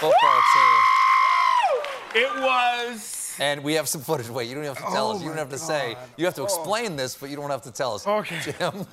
[0.00, 2.22] football team.
[2.24, 3.36] It was.
[3.40, 4.28] And we have some footage.
[4.28, 5.22] Wait, you don't have to tell Oh us.
[5.22, 5.96] You don't have to say.
[6.16, 6.44] You have to Oh.
[6.44, 8.06] explain this, but you don't have to tell us.
[8.06, 8.38] Okay.
[8.58, 8.86] Jim.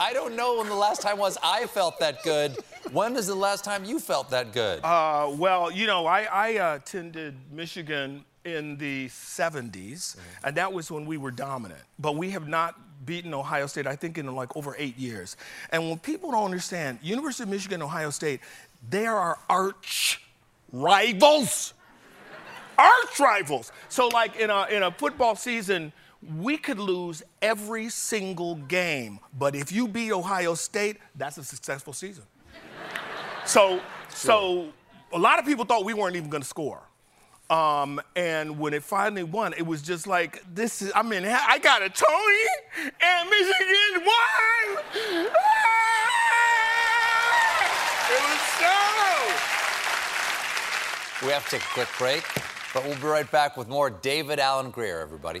[0.00, 2.56] I don't know when the last time was I felt that good.
[2.90, 4.80] When is the last time you felt that good?
[4.82, 11.06] Uh, well, you know, I, I attended Michigan in the 70s, and that was when
[11.06, 11.82] we were dominant.
[11.98, 12.74] But we have not
[13.06, 15.36] beaten Ohio State, I think, in like over eight years.
[15.70, 18.40] And when people don't understand, University of Michigan, Ohio State,
[18.90, 20.20] they are our arch
[20.72, 21.72] rivals.
[22.76, 23.70] arch rivals.
[23.88, 25.92] So, like in a, in a football season,
[26.36, 29.20] we could lose every single game.
[29.36, 32.24] But if you beat Ohio State, that's a successful season.
[33.44, 34.68] So, so
[35.12, 36.82] a lot of people thought we weren't even going to score.
[37.50, 40.92] Um, and when it finally won, it was just like this is.
[40.94, 44.84] I mean, I got a Tony, and Michigan won.
[48.10, 48.74] It was so.
[51.26, 52.22] We have to take a quick break,
[52.74, 55.40] but we'll be right back with more David Alan Grier, everybody.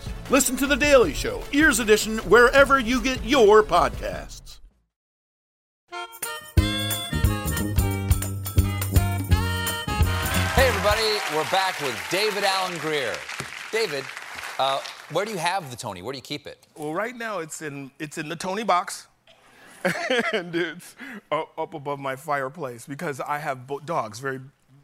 [0.31, 4.59] Listen to The Daily Show, Ears Edition, wherever you get your podcasts.
[10.55, 11.01] Hey, everybody,
[11.35, 13.13] we're back with David Alan Grier.
[13.73, 14.05] David,
[14.57, 14.79] uh,
[15.11, 16.01] where do you have the Tony?
[16.01, 16.65] Where do you keep it?
[16.77, 19.07] Well, right now it's in it's in the Tony box,
[20.31, 20.95] and it's
[21.29, 24.39] uh, up above my fireplace because I have bo- dogs, very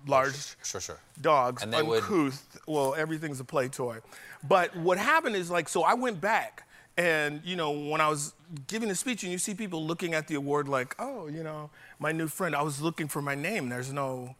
[0.08, 1.00] large Sure, sure.
[1.22, 2.60] dogs, And they would- uncouth.
[2.68, 4.00] Well, everything's a play toy.
[4.44, 6.64] But what happened is like, so I went back,
[6.98, 8.34] and you know, when I was
[8.68, 11.70] giving the speech, and you see people looking at the award like, oh, you know,
[12.00, 12.56] my new friend.
[12.56, 13.70] I was looking for my name.
[13.70, 14.36] There's no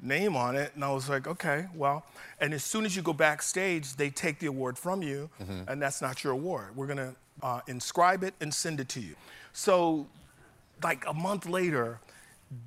[0.00, 2.04] name on it, and I was like, okay, well.
[2.40, 5.68] And as soon as you go backstage, they take the award from you, Mhm.
[5.68, 6.74] and that's not your award.
[6.76, 9.14] We're gonna uh, inscribe it and send it to you.
[9.52, 10.06] So,
[10.82, 11.98] like a month later,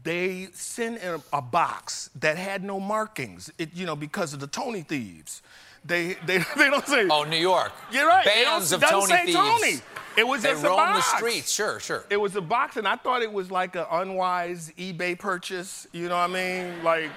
[0.04, 3.52] they sent in a box that had no markings.
[3.58, 5.42] It, you know, because of the Tony thieves.
[5.84, 7.08] They they, they don't say.
[7.10, 7.72] Oh, New York.
[7.92, 8.26] You're right.
[8.26, 9.38] Bands of Tony say thieves.
[9.38, 9.76] Tony.
[10.18, 11.18] It was They just a roam the box.
[11.18, 11.52] streets.
[11.52, 12.06] Sure, sure.
[12.10, 15.88] It was a box, and I thought it was like an unwise eBay purchase.
[15.92, 16.84] You know what I mean?
[16.84, 17.12] Like,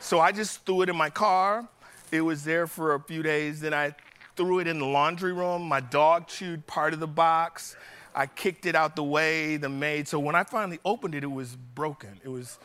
[0.00, 1.66] so I just threw it in my car.
[2.10, 3.60] It was there for a few days.
[3.60, 3.94] Then I
[4.36, 5.62] threw it in the laundry room.
[5.62, 7.74] My dog chewed part of the box.
[8.14, 9.56] I kicked it out the way.
[9.56, 10.08] The maid.
[10.08, 12.20] So when I finally opened it, it was broken.
[12.24, 12.58] It was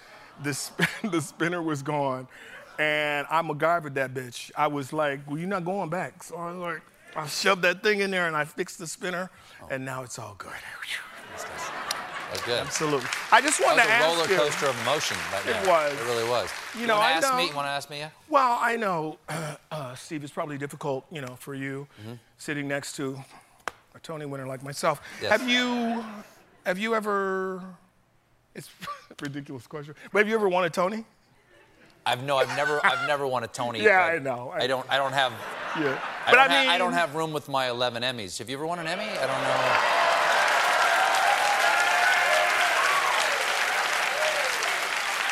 [0.44, 2.28] the sp- the spinner was gone,
[2.80, 4.52] and I MacGyvered that bitch.
[4.56, 6.82] I was like, "Well, you're not going back." So I was like,
[7.16, 9.30] I shoved that thing in there and I fixed the spinner,
[9.72, 10.52] and now it's all good.
[12.32, 12.60] That's good.
[12.60, 13.08] Absolutely.
[13.32, 15.18] I just wanted that to was a ask roller you- coaster of emotion.
[15.32, 15.94] Right It was.
[15.94, 16.50] It really was.
[16.78, 17.50] You know, wanna I ask me?
[17.50, 18.00] know- Want to ask me?
[18.00, 18.10] Yeah.
[18.28, 19.18] Well, I know,
[19.72, 22.14] uh, Steve, it's probably difficult, you know, for you Mm-hmm.
[22.38, 23.18] sitting next to
[23.98, 25.02] a Tony winner like myself.
[25.22, 25.32] Yes.
[25.32, 26.04] Have you,
[26.66, 27.64] have you ever?
[28.56, 28.70] It's
[29.12, 31.04] a ridiculous question, but have you ever won a Tony?
[32.06, 32.38] I've no.
[32.38, 32.80] I've never.
[32.86, 33.84] I've never won a Tony.
[33.84, 34.90] Yeah, I know, I I, don't.
[34.90, 35.34] I don't have.
[35.78, 36.00] Yeah.
[36.26, 38.38] I But don't I ha- I don't have room with my 11 Emmys.
[38.38, 39.04] Have you ever won an Emmy?
[39.04, 39.78] I don't know.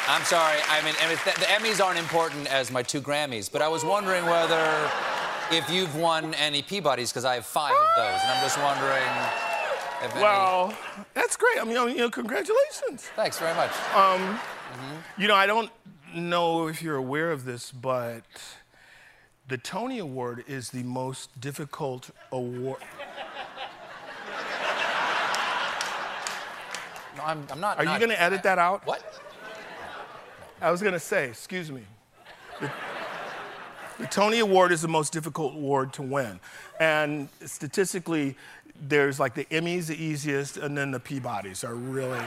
[0.08, 0.60] I'm sorry.
[0.70, 4.26] I mean, mean, the Emmys aren't important as my two Grammys, but I was wondering
[4.26, 4.92] whether
[5.52, 9.04] if you've won any Peabodys because I have five of those, and I'm just wondering
[10.04, 10.24] if any.
[10.24, 10.74] Well,
[11.14, 11.60] that's great.
[11.60, 13.10] I mean, you know, congratulations.
[13.16, 13.72] Thanks very much.
[13.96, 14.40] Um,
[15.18, 15.72] You know, I don't
[16.14, 18.24] know if you're aware of this, but
[19.48, 22.82] the Tony Award is the most difficult award.
[27.18, 27.78] No, I'm, I'm not.
[27.78, 28.86] Are you going to edit that out?
[28.86, 29.22] What?
[30.62, 31.84] I was going to say, excuse me.
[34.00, 36.40] The, Tony Award is the most difficult award to win.
[36.80, 38.36] And statistically,
[38.88, 42.20] there's like the Emmys, the easiest, and then the Peabodys are really.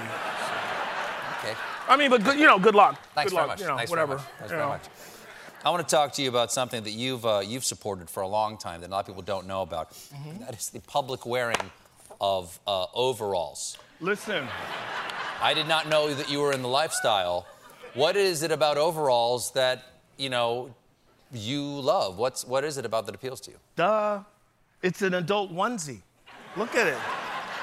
[1.38, 1.54] Okay.
[1.88, 3.00] I mean, but good, you know, good luck.
[3.14, 3.60] Thanks good very luck, much.
[3.60, 4.16] You know, Thanks whatever.
[4.16, 4.38] very much.
[4.38, 4.68] Thanks very know.
[4.68, 4.82] much.
[5.64, 8.28] I want to talk to you about something that you've uh, you've supported for a
[8.28, 9.92] long time that a lot of people don't know about.
[9.92, 10.44] Mm-hmm.
[10.44, 11.70] That is the public wearing
[12.20, 13.76] of uh, overalls.
[14.00, 14.46] Listen,
[15.42, 17.46] I did not know that you were in the lifestyle.
[17.94, 19.82] What is it about overalls that
[20.16, 20.74] you know
[21.32, 22.16] you love?
[22.18, 23.56] What's what is it about that appeals to you?
[23.76, 24.20] duh.
[24.82, 26.02] It's an adult onesie.
[26.56, 26.96] Look at it.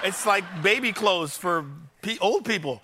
[0.04, 1.66] It's like baby clothes for
[2.02, 2.82] pe- old people.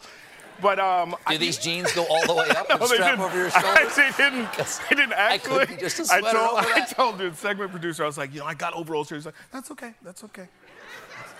[0.61, 3.25] But um, Do these jeans go all the way up no, and they strap didn't.
[3.25, 3.95] over your shoulders?
[3.95, 4.47] they didn't.
[4.89, 5.65] They didn't actually.
[5.65, 8.39] couldn't just a I told, over I told the segment producer, I was like, you
[8.39, 9.17] know, I got overalls here.
[9.17, 9.93] He's like, that's okay.
[10.03, 10.47] That's okay.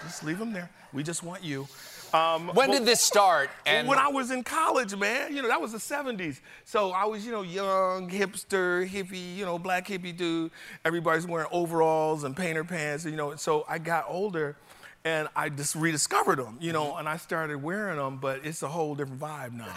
[0.03, 0.69] Just leave them there.
[0.91, 1.67] We just want you.
[2.13, 3.49] Um, When well- did this start?
[3.65, 6.41] And when I was in college, man, you know, that was the 70s.
[6.65, 10.51] So I was, you know, young, hipster, hippie, you know, black hippie dude.
[10.83, 13.35] Everybody's wearing overalls and painter pants, you know.
[13.35, 14.57] So I got older
[15.03, 18.67] and I just rediscovered them, you know, and I started wearing them, but it's a
[18.67, 19.73] whole different vibe now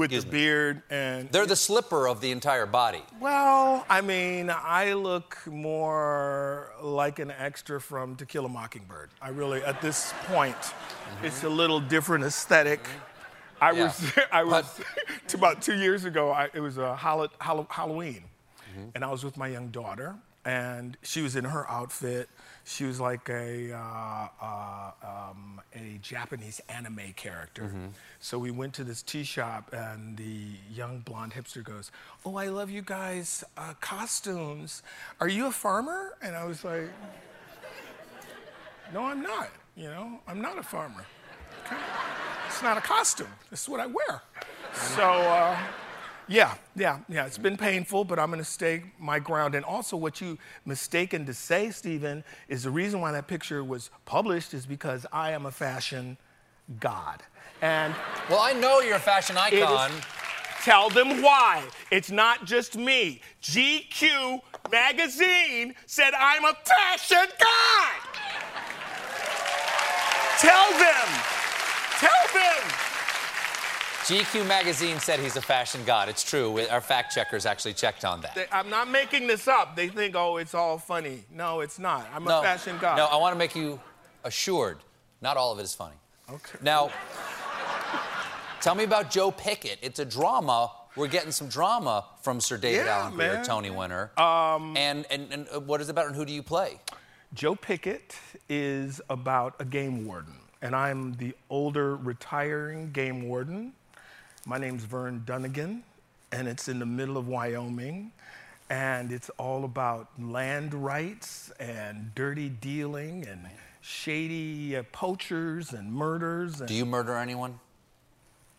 [0.00, 0.44] with Excuse the me.
[0.44, 1.30] beard and.
[1.30, 3.02] they're the slipper of the entire body.
[3.20, 9.10] Well, I mean, I look more like an extra from To Kill a Mockingbird.
[9.20, 11.26] I really, at this point, mm-hmm.
[11.26, 13.64] it's a little different esthetic mm-hmm.
[13.64, 13.84] I Yeah.
[13.84, 14.80] was, I was,
[15.34, 18.24] about two years ago, I, it was a Hall- Hall- Halloween,
[18.72, 18.88] mm-hmm.
[18.94, 20.16] and I was with my young daughter,
[20.46, 22.30] and she was in her outfit.
[22.64, 27.72] She was like a, uh, uh, um, a Japanese anime character.
[28.20, 31.90] So we went to this tea shop, and the young blonde hipster goes,
[32.24, 34.82] "Oh, I love you guys' uh, costumes.
[35.20, 36.90] Are you a farmer?" And I was like,
[38.92, 39.50] No, I'm not.
[39.76, 41.04] You know, I'm not a farmer.
[41.64, 41.76] Okay?
[42.48, 43.28] It's not a costume.
[43.50, 44.22] This is what I wear.
[44.74, 45.56] So, uh,
[46.30, 47.26] yeah, yeah, yeah.
[47.26, 49.56] It's been painful, but I'm going to stay my ground.
[49.56, 53.90] And also, what you mistaken to say, Stephen, is the reason why that picture was
[54.04, 56.16] published is because I am a fashion
[56.78, 57.24] god.
[57.60, 57.94] And
[58.28, 59.90] well, I know you're a fashion icon.
[60.62, 61.64] Tell them why.
[61.90, 63.22] It's not just me.
[63.42, 68.00] GQ magazine said I'm a fashion god.
[70.38, 71.08] Tell them.
[71.98, 72.89] Tell them.
[74.10, 76.08] GQ magazine said he's a fashion god.
[76.08, 76.60] It's true.
[76.68, 78.34] Our fact checkers actually checked on that.
[78.34, 79.76] They, I'm not making this up.
[79.76, 81.22] They think, oh, it's all funny.
[81.32, 82.08] No, it's not.
[82.12, 82.96] I'm no, a fashion god.
[82.96, 83.78] No, I want to make you
[84.24, 84.78] assured.
[85.22, 85.94] Not all of it is funny.
[86.28, 86.58] Okay.
[86.60, 86.90] Now,
[88.60, 89.78] tell me about Joe Pickett.
[89.80, 90.72] It's a drama.
[90.96, 93.44] We're getting some drama from Sir David Yeah, Alan Grier.
[93.44, 94.10] Tony winner.
[94.16, 96.80] Um, and, and, and uh, what is it about and who do you play?
[97.32, 98.16] Joe Pickett
[98.48, 103.72] is about a game warden, and I'm the older retiring game warden.
[104.46, 105.82] My name's Vern Dunnigan,
[106.32, 108.10] and it's in the middle of Wyoming,
[108.70, 113.46] and it's all about land rights and dirty dealing and
[113.82, 116.60] shady uh, poachers and murders.
[116.60, 117.60] And Do you murder anyone?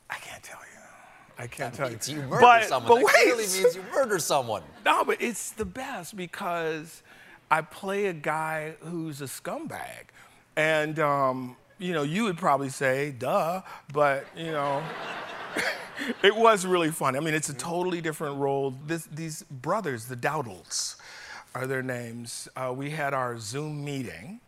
[0.09, 0.67] I can't tell you.
[1.39, 1.97] I can't tell you.
[2.05, 2.87] You murder but, someone.
[2.87, 3.15] But that wait.
[3.23, 4.63] clearly means you murder someone.
[4.85, 7.01] No, but it's the best because
[7.49, 10.09] I play a guy who's a scumbag.
[10.55, 13.61] And, um, you know, you would probably say, duh,
[13.93, 14.83] but, you know,
[16.23, 17.15] it was really fun.
[17.15, 18.73] I mean, it's a totally different role.
[18.85, 20.95] This, these brothers, the Dowdles,
[21.53, 22.47] are their names.
[22.55, 24.39] Uh, we had our Zoom meeting.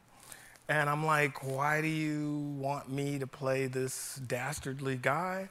[0.70, 5.50] And I'm like, why do you want me to play this dastardly guy?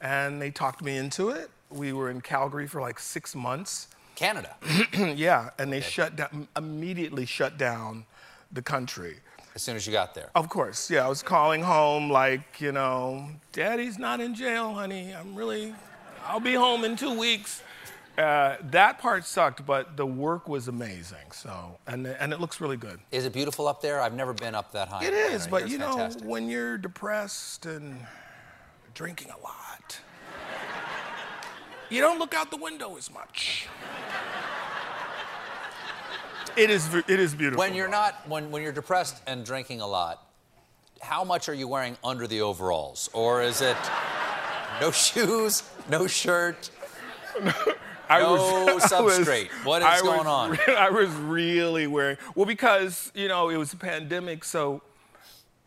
[0.00, 1.50] And they talked me into it.
[1.70, 3.88] We were in Calgary for like six months.
[4.16, 4.56] Canada.
[5.16, 8.04] yeah, and they shut down, immediately shut down
[8.52, 9.16] the country.
[9.54, 10.30] As soon as you got there.
[10.34, 11.04] Of course, yeah.
[11.04, 15.12] I was calling home like, you know, Daddy's not in jail, honey.
[15.12, 15.74] I'm really,
[16.24, 17.62] I'll be home in two weeks.
[18.16, 21.32] Uh, that part sucked, but the work was amazing.
[21.32, 23.00] So, and and it looks really good.
[23.10, 24.00] Is it beautiful up there?
[24.00, 25.04] I've never been up that high.
[25.04, 26.24] It is, but you know, fantastic.
[26.24, 27.98] when you're depressed and
[28.94, 30.00] drinking a lot,
[31.88, 33.68] you don't look out the window as much.
[36.56, 37.58] It is, it is beautiful.
[37.60, 40.26] When you're not, when, when you're depressed and drinking a lot,
[41.00, 43.08] how much are you wearing under the overalls?
[43.12, 43.76] Or is it
[44.80, 46.70] no shoes, no shirt,
[48.08, 48.32] I no
[48.74, 49.48] was- I was- substrate?
[49.64, 50.58] what is I going was on?
[50.76, 54.82] I was really wearing well because you know it was a pandemic, so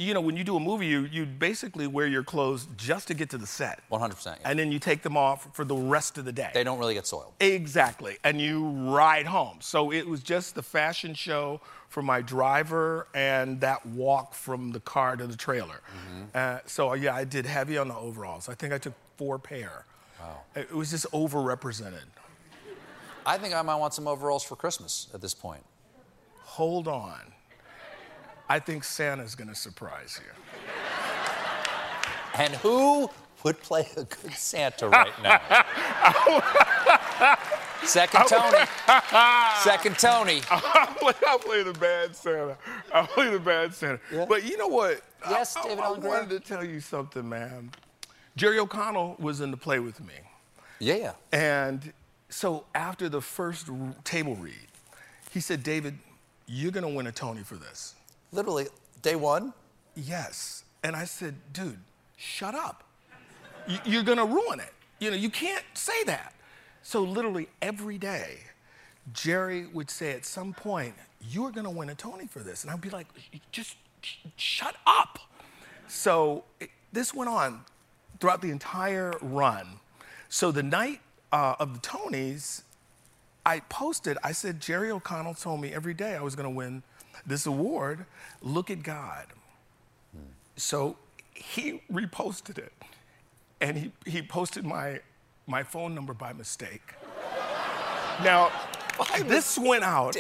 [0.04, 3.14] you know when you do a movie, you you basically wear your clothes just to
[3.14, 4.38] get to the set, 100%.
[4.45, 6.51] and then you take them off for the rest of the day.
[6.54, 7.34] They don't really get soiled.
[7.39, 9.58] Exactly, and you ride home.
[9.62, 14.80] So it was just the fashion show for my driver and that walk from the
[14.80, 15.82] car to the trailer.
[15.86, 16.24] Mm-hmm.
[16.34, 18.49] Uh, so yeah, I did heavy on the overalls.
[18.49, 19.86] I think I took four pair.
[20.20, 20.41] Wow.
[20.56, 22.06] It was just overrepresented.
[23.26, 25.64] I think I might want some overalls for Christmas at this point.
[26.41, 27.20] Hold on.
[28.50, 30.32] I think Santa's gonna surprise you.
[32.36, 33.10] And who
[33.44, 35.39] would play a good Santa right now?
[37.86, 38.66] Second Tony.
[39.62, 40.41] Second Tony.
[40.50, 42.58] I'll play, I'll play the bad Santa.
[42.94, 44.00] I'll play the bad Santa.
[44.28, 45.02] But you know what?
[45.30, 47.72] Yes, I, David I, I wanted to tell you something, man.
[48.36, 50.14] Jerry O'Connell was in the play with me.
[50.80, 51.14] Yeah, yeah.
[51.32, 51.94] And
[52.30, 53.70] so after the first
[54.04, 54.68] table read,
[55.32, 55.98] he said, David,
[56.48, 57.96] you're gonna win a Tony for this.
[58.34, 58.66] Literally,
[59.04, 59.54] day one?
[59.96, 60.66] Yes.
[60.84, 61.78] And I said, dude,
[62.18, 62.84] shut up.
[63.86, 64.74] You're gonna ruin it.
[65.00, 66.34] You know, you can't say that.
[66.82, 68.40] So literally every day,
[69.14, 70.96] Jerry would say at some point,
[71.30, 72.64] you're gonna win a Tony for this.
[72.64, 73.08] And I'd be like,
[73.52, 75.20] just sh- shut up.
[75.88, 77.62] So it, this went on
[78.20, 79.80] throughout the entire run.
[80.28, 82.64] So the night uh, of the Tonys,
[83.46, 86.82] I posted, I said, Jerry O'Connell told me every day I was gonna win
[87.26, 88.05] this award.
[88.41, 89.28] Look at God.
[90.55, 90.97] So
[91.34, 92.74] he reposted it.
[93.61, 94.99] And he, he posted my,
[95.47, 96.93] my phone number by mistake.
[98.22, 98.51] Now,
[99.22, 100.16] this went out.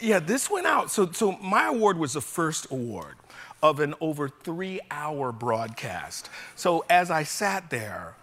[0.00, 0.90] Yeah, this went out.
[0.90, 3.16] So, so my award was the first award
[3.62, 6.28] of an over three hour broadcast.
[6.54, 8.14] So as I sat there,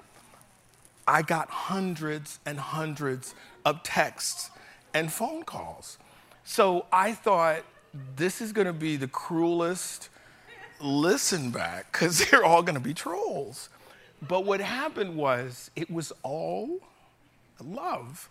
[1.08, 3.34] I got hundreds and hundreds
[3.66, 4.52] of texts
[4.94, 5.98] and phone calls.
[6.44, 7.64] So I thought
[8.16, 10.10] this is going to be the cruelest
[10.82, 13.70] listen back because they're all going to be trolls.
[14.28, 16.80] But what happened was it was all
[17.64, 18.30] love.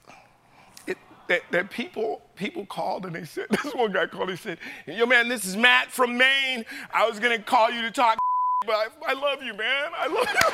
[0.86, 0.98] It,
[1.28, 5.06] that, that people people called and they said, this one guy called, he said, yo
[5.06, 6.64] man, this is Matt from Maine.
[6.92, 8.18] I was gonna call you to talk,
[8.66, 9.90] but I, I love you, man.
[9.96, 10.48] I love you.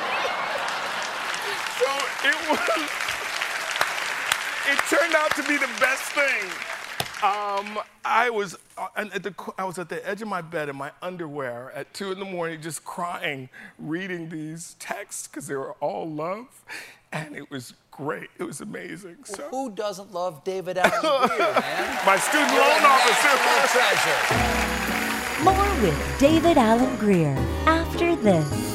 [1.79, 1.89] so
[2.29, 2.89] it was,
[4.71, 6.74] it turned out to be the best thing.
[7.23, 10.75] Um, I was uh, at the I was at the edge of my bed in
[10.75, 13.49] my underwear at two in the morning, just crying,
[13.79, 16.63] reading these texts because they were all love,
[17.13, 18.29] and it was great.
[18.37, 19.17] It was amazing.
[19.23, 22.05] So Who doesn't love David Alan Grier, man?
[22.05, 23.35] my student You're loan officer.
[23.45, 25.43] national treasure.
[25.43, 27.35] More with David Alan Grier
[27.65, 28.74] after this.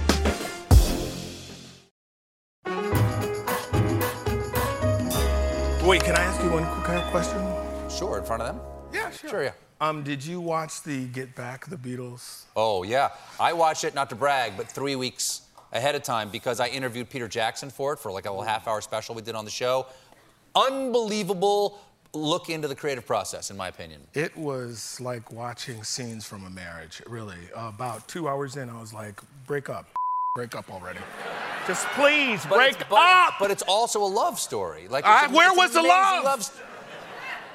[5.91, 7.37] Wait, can I ask you one quick question?
[7.89, 8.65] Sure, in front of them?
[8.93, 9.29] Yeah, sure.
[9.29, 9.51] Sure, yeah.
[9.81, 12.43] Um, did you watch the Get Back the Beatles?
[12.55, 13.09] Oh, yeah.
[13.37, 15.41] I watched it, not to brag, but three weeks
[15.73, 18.69] ahead of time because I interviewed Peter Jackson for it for like a little half
[18.69, 19.85] hour special we did on the show.
[20.55, 21.81] Unbelievable
[22.13, 23.99] look into the creative process, in my opinion.
[24.13, 27.35] It was like watching scenes from a marriage, really.
[27.53, 29.89] about two hours in, I was like, break up.
[30.33, 30.99] Break up already.
[31.67, 33.33] Just please, But break but, up!
[33.37, 34.87] But it's also a love story.
[34.87, 36.43] Like, I- it's a- where was the amazing love?
[36.45, 36.65] st-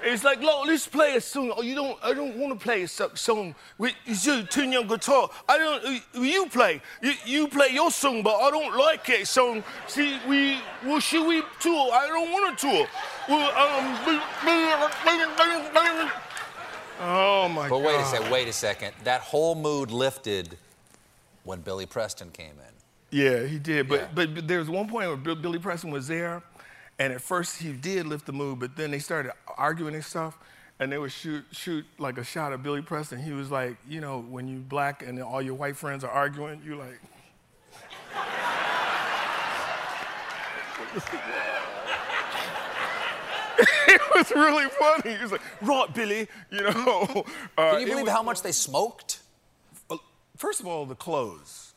[0.02, 1.54] It's like, look, let's play a song.
[1.56, 3.54] Oh, you don't, I don't want to play a so- song.
[3.78, 5.30] with You should tune your guitar.
[5.48, 6.82] I don't, uh, you play.
[7.00, 9.26] You, you play your song, but I don't like it.
[9.26, 11.90] So, see, we, well, should we tour?
[11.94, 12.86] I don't want to tour.
[13.26, 14.20] Well, um,
[17.00, 17.70] oh my But God.
[17.70, 18.92] But wait a second, wait a second.
[19.04, 20.58] That whole mood lifted
[21.46, 22.74] when Billy Preston came in.
[23.10, 23.88] Yeah, he did.
[23.88, 26.42] But, but but there was one point where Bill, Billy Preston was there,
[26.98, 30.36] and at first he did lift the mood, but then they started arguing and stuff,
[30.80, 33.22] and they would shoot shoot like a shot at Billy Preston.
[33.22, 36.60] He was like, you know, when you black and all your white friends are arguing,
[36.64, 37.00] you like.
[43.58, 45.16] it was really funny.
[45.16, 47.24] He was like, right, Billy, you know.
[47.56, 49.20] Uh, Can you believe was- how much they smoked?
[50.36, 51.72] First of all, the clothes.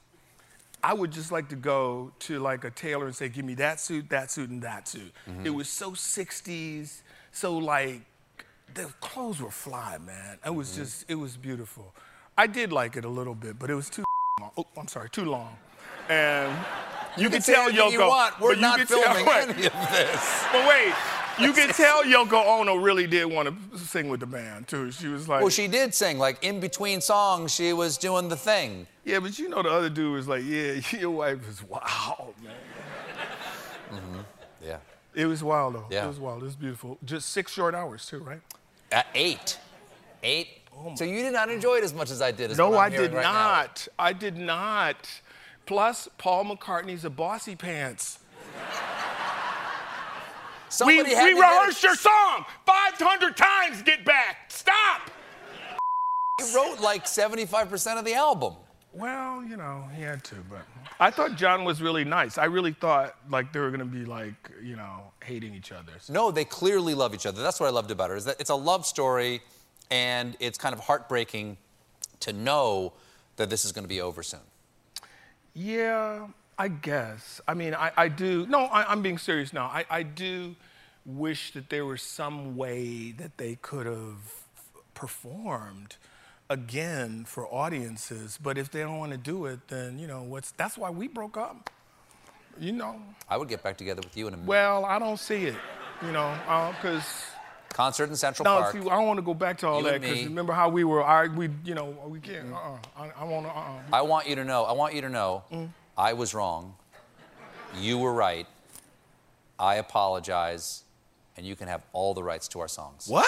[0.82, 3.82] I would just like to go to like a tailor and say, give me that
[3.82, 5.12] suit, that suit, and that suit.
[5.30, 5.46] Mm-hmm.
[5.46, 7.02] It was so 60s,
[7.34, 8.02] so like,
[8.74, 10.38] the clothes were fly, man.
[10.46, 10.82] It was Mm-hmm.
[10.82, 11.94] just, it was beautiful.
[12.38, 14.04] I did like it a little bit, but it was too
[14.40, 14.52] long.
[14.58, 15.58] Oh, I'm sorry, too long.
[16.08, 16.56] And
[17.18, 17.92] you, You can can tell Yoko.
[17.92, 18.40] you want.
[18.40, 19.44] We're not tell- filming wait.
[19.50, 20.44] any of this.
[20.54, 20.94] But wait,
[21.42, 24.92] you can tell Yoko Ono really did want to sing with the band too.
[24.92, 26.18] She was like, Well, she did sing.
[26.18, 28.88] Like in between songs, she was doing the thing.
[29.06, 32.54] Yeah, but you know the other dude was like, yeah, your wife is wild, man.
[33.92, 34.20] Mm-hmm.
[34.64, 34.78] Yeah.
[35.16, 35.86] It was wild though.
[35.90, 36.06] Yeah.
[36.06, 36.42] It was wild.
[36.44, 36.98] It was beautiful.
[37.04, 38.42] Just six short hours too, right?
[38.92, 39.58] At eight.
[40.22, 40.48] Eight.
[40.96, 42.52] so you did not enjoy it as much as I did.
[42.52, 43.32] Is no, I did right now.
[43.32, 43.88] not.
[43.98, 45.08] I did not.
[45.66, 48.20] Plus, Paul McCartney's a bossy pants.
[50.86, 53.82] We had we to rehearsed your song 500 times.
[53.82, 54.52] Get back.
[54.52, 55.12] Stop.
[56.40, 58.56] He wrote like 75% of the album.
[58.94, 60.62] Well, you know, he had to, but
[61.00, 62.38] I thought John was really nice.
[62.38, 65.94] I really thought like they were gonna be like, you know, hating each other.
[66.10, 67.44] No, they clearly love each other.
[67.44, 68.18] That's what I loved about it.
[68.18, 69.42] Is that it's a love story,
[69.92, 71.58] and it's kind of heartbreaking
[72.22, 72.94] to know
[73.36, 74.42] that this is going to be over soon.
[75.54, 76.28] Yeah,
[76.60, 77.40] I guess.
[77.48, 78.46] I mean, I, I do.
[78.46, 79.68] No, I, I'm being serious now.
[79.68, 80.58] I, I do
[81.06, 84.44] wish that there was some way that they could have
[84.94, 85.96] performed
[86.50, 88.38] again for audiences.
[88.44, 90.52] But if they don't want to do it, then you know what's.
[90.52, 91.70] That's why we broke up.
[92.60, 93.02] You know.
[93.30, 94.50] I would get back together with you in a minute.
[94.50, 95.56] Well, I don't see it.
[96.02, 96.38] You know,
[96.76, 97.06] because.
[97.70, 98.74] concert in Central no, Park.
[98.74, 100.24] see, I don't want to go back to all You that because me.
[100.26, 101.02] remember how we were.
[101.04, 102.52] I, we, you know, we can't.
[102.52, 102.78] Uh-uh.
[102.98, 103.52] I, I want to.
[103.52, 103.80] Uh-uh.
[103.94, 104.66] I want you to know.
[104.66, 105.44] I want you to know.
[105.54, 105.70] Mm.
[106.00, 106.76] I was wrong.
[107.78, 108.48] You were right.
[109.60, 110.86] I apologize,
[111.36, 113.10] and you can have all the rights to our songs.
[113.10, 113.28] What?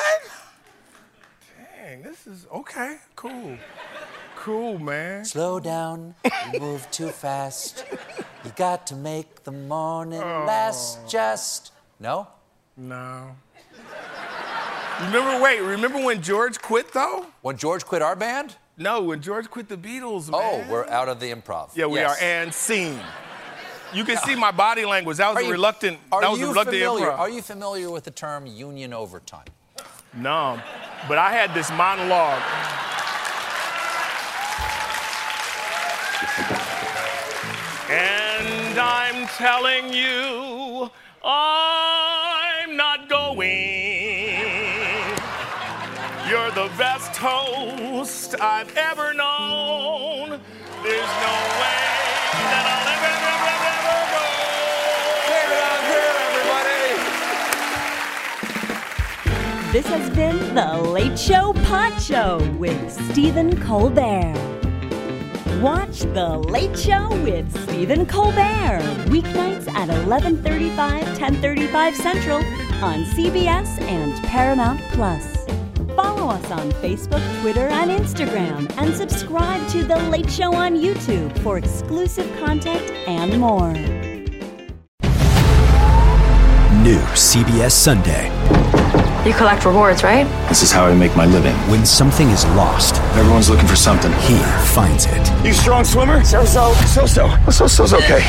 [1.76, 2.96] Dang, this is okay.
[3.18, 3.58] Cool.
[4.38, 5.26] Cool, man.
[5.26, 6.16] Slow down.
[6.54, 7.84] You move too fast.
[8.46, 10.46] You got to make the morning oh.
[10.48, 11.74] last just.
[12.00, 12.30] No?
[12.78, 13.36] No.
[15.02, 17.26] Remember, wait, remember when George quit though?
[17.42, 18.56] When George quit our band?
[18.82, 20.66] No, when George quit the Beatles, oh, man.
[20.68, 21.70] Oh, we're out of the improv.
[21.76, 22.20] Yeah, we Yes.
[22.20, 22.24] are.
[22.24, 23.00] And scene.
[23.94, 25.18] You can see my body language.
[25.18, 26.00] That was a reluctant.
[26.12, 27.08] Are that was you a reluctant familiar?
[27.08, 27.20] improv.
[27.20, 29.46] Are you familiar with the term union overtime?
[30.14, 30.60] No,
[31.08, 32.42] but I had this monologue.
[37.90, 40.90] And I'm telling you,
[41.24, 43.81] I'm not going.
[46.54, 50.30] You're the best host I've ever known.
[50.84, 51.82] There's no way
[52.50, 54.26] that I'll ever, ever, ever, ever go.
[59.72, 64.36] This has been The Late Show Pod Show with Stephen Colbert.
[65.62, 72.44] Watch The Late Show with Stephen Colbert weeknights at 11:35, 10:35 Central
[72.84, 75.41] on CBS and Paramount Plus.
[76.22, 81.36] Follow us on Facebook, Twitter, and Instagram, and subscribe to The Late Show on YouTube
[81.40, 83.74] for exclusive content and more.
[86.84, 88.28] New CBS Sunday.
[89.28, 90.28] You collect rewards, right?
[90.48, 91.56] This is how I make my living.
[91.72, 94.12] When something is lost, everyone's looking for something.
[94.22, 94.38] He
[94.76, 95.44] finds it.
[95.44, 96.24] You strong swimmer?
[96.24, 96.72] So so.
[96.86, 97.36] So so.
[97.50, 98.22] So so's okay.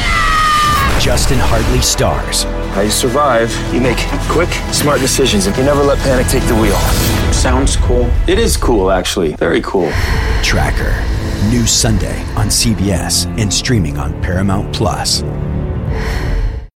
[0.98, 2.44] Justin Hartley stars.
[2.72, 3.98] How you survive, you make
[4.30, 7.21] quick, smart decisions, and you never let panic take the wheel.
[7.42, 8.08] Sounds cool.
[8.28, 9.34] It is cool, actually.
[9.34, 9.90] Very cool.
[10.44, 10.94] Tracker.
[11.50, 15.22] New Sunday on CBS and streaming on Paramount Plus.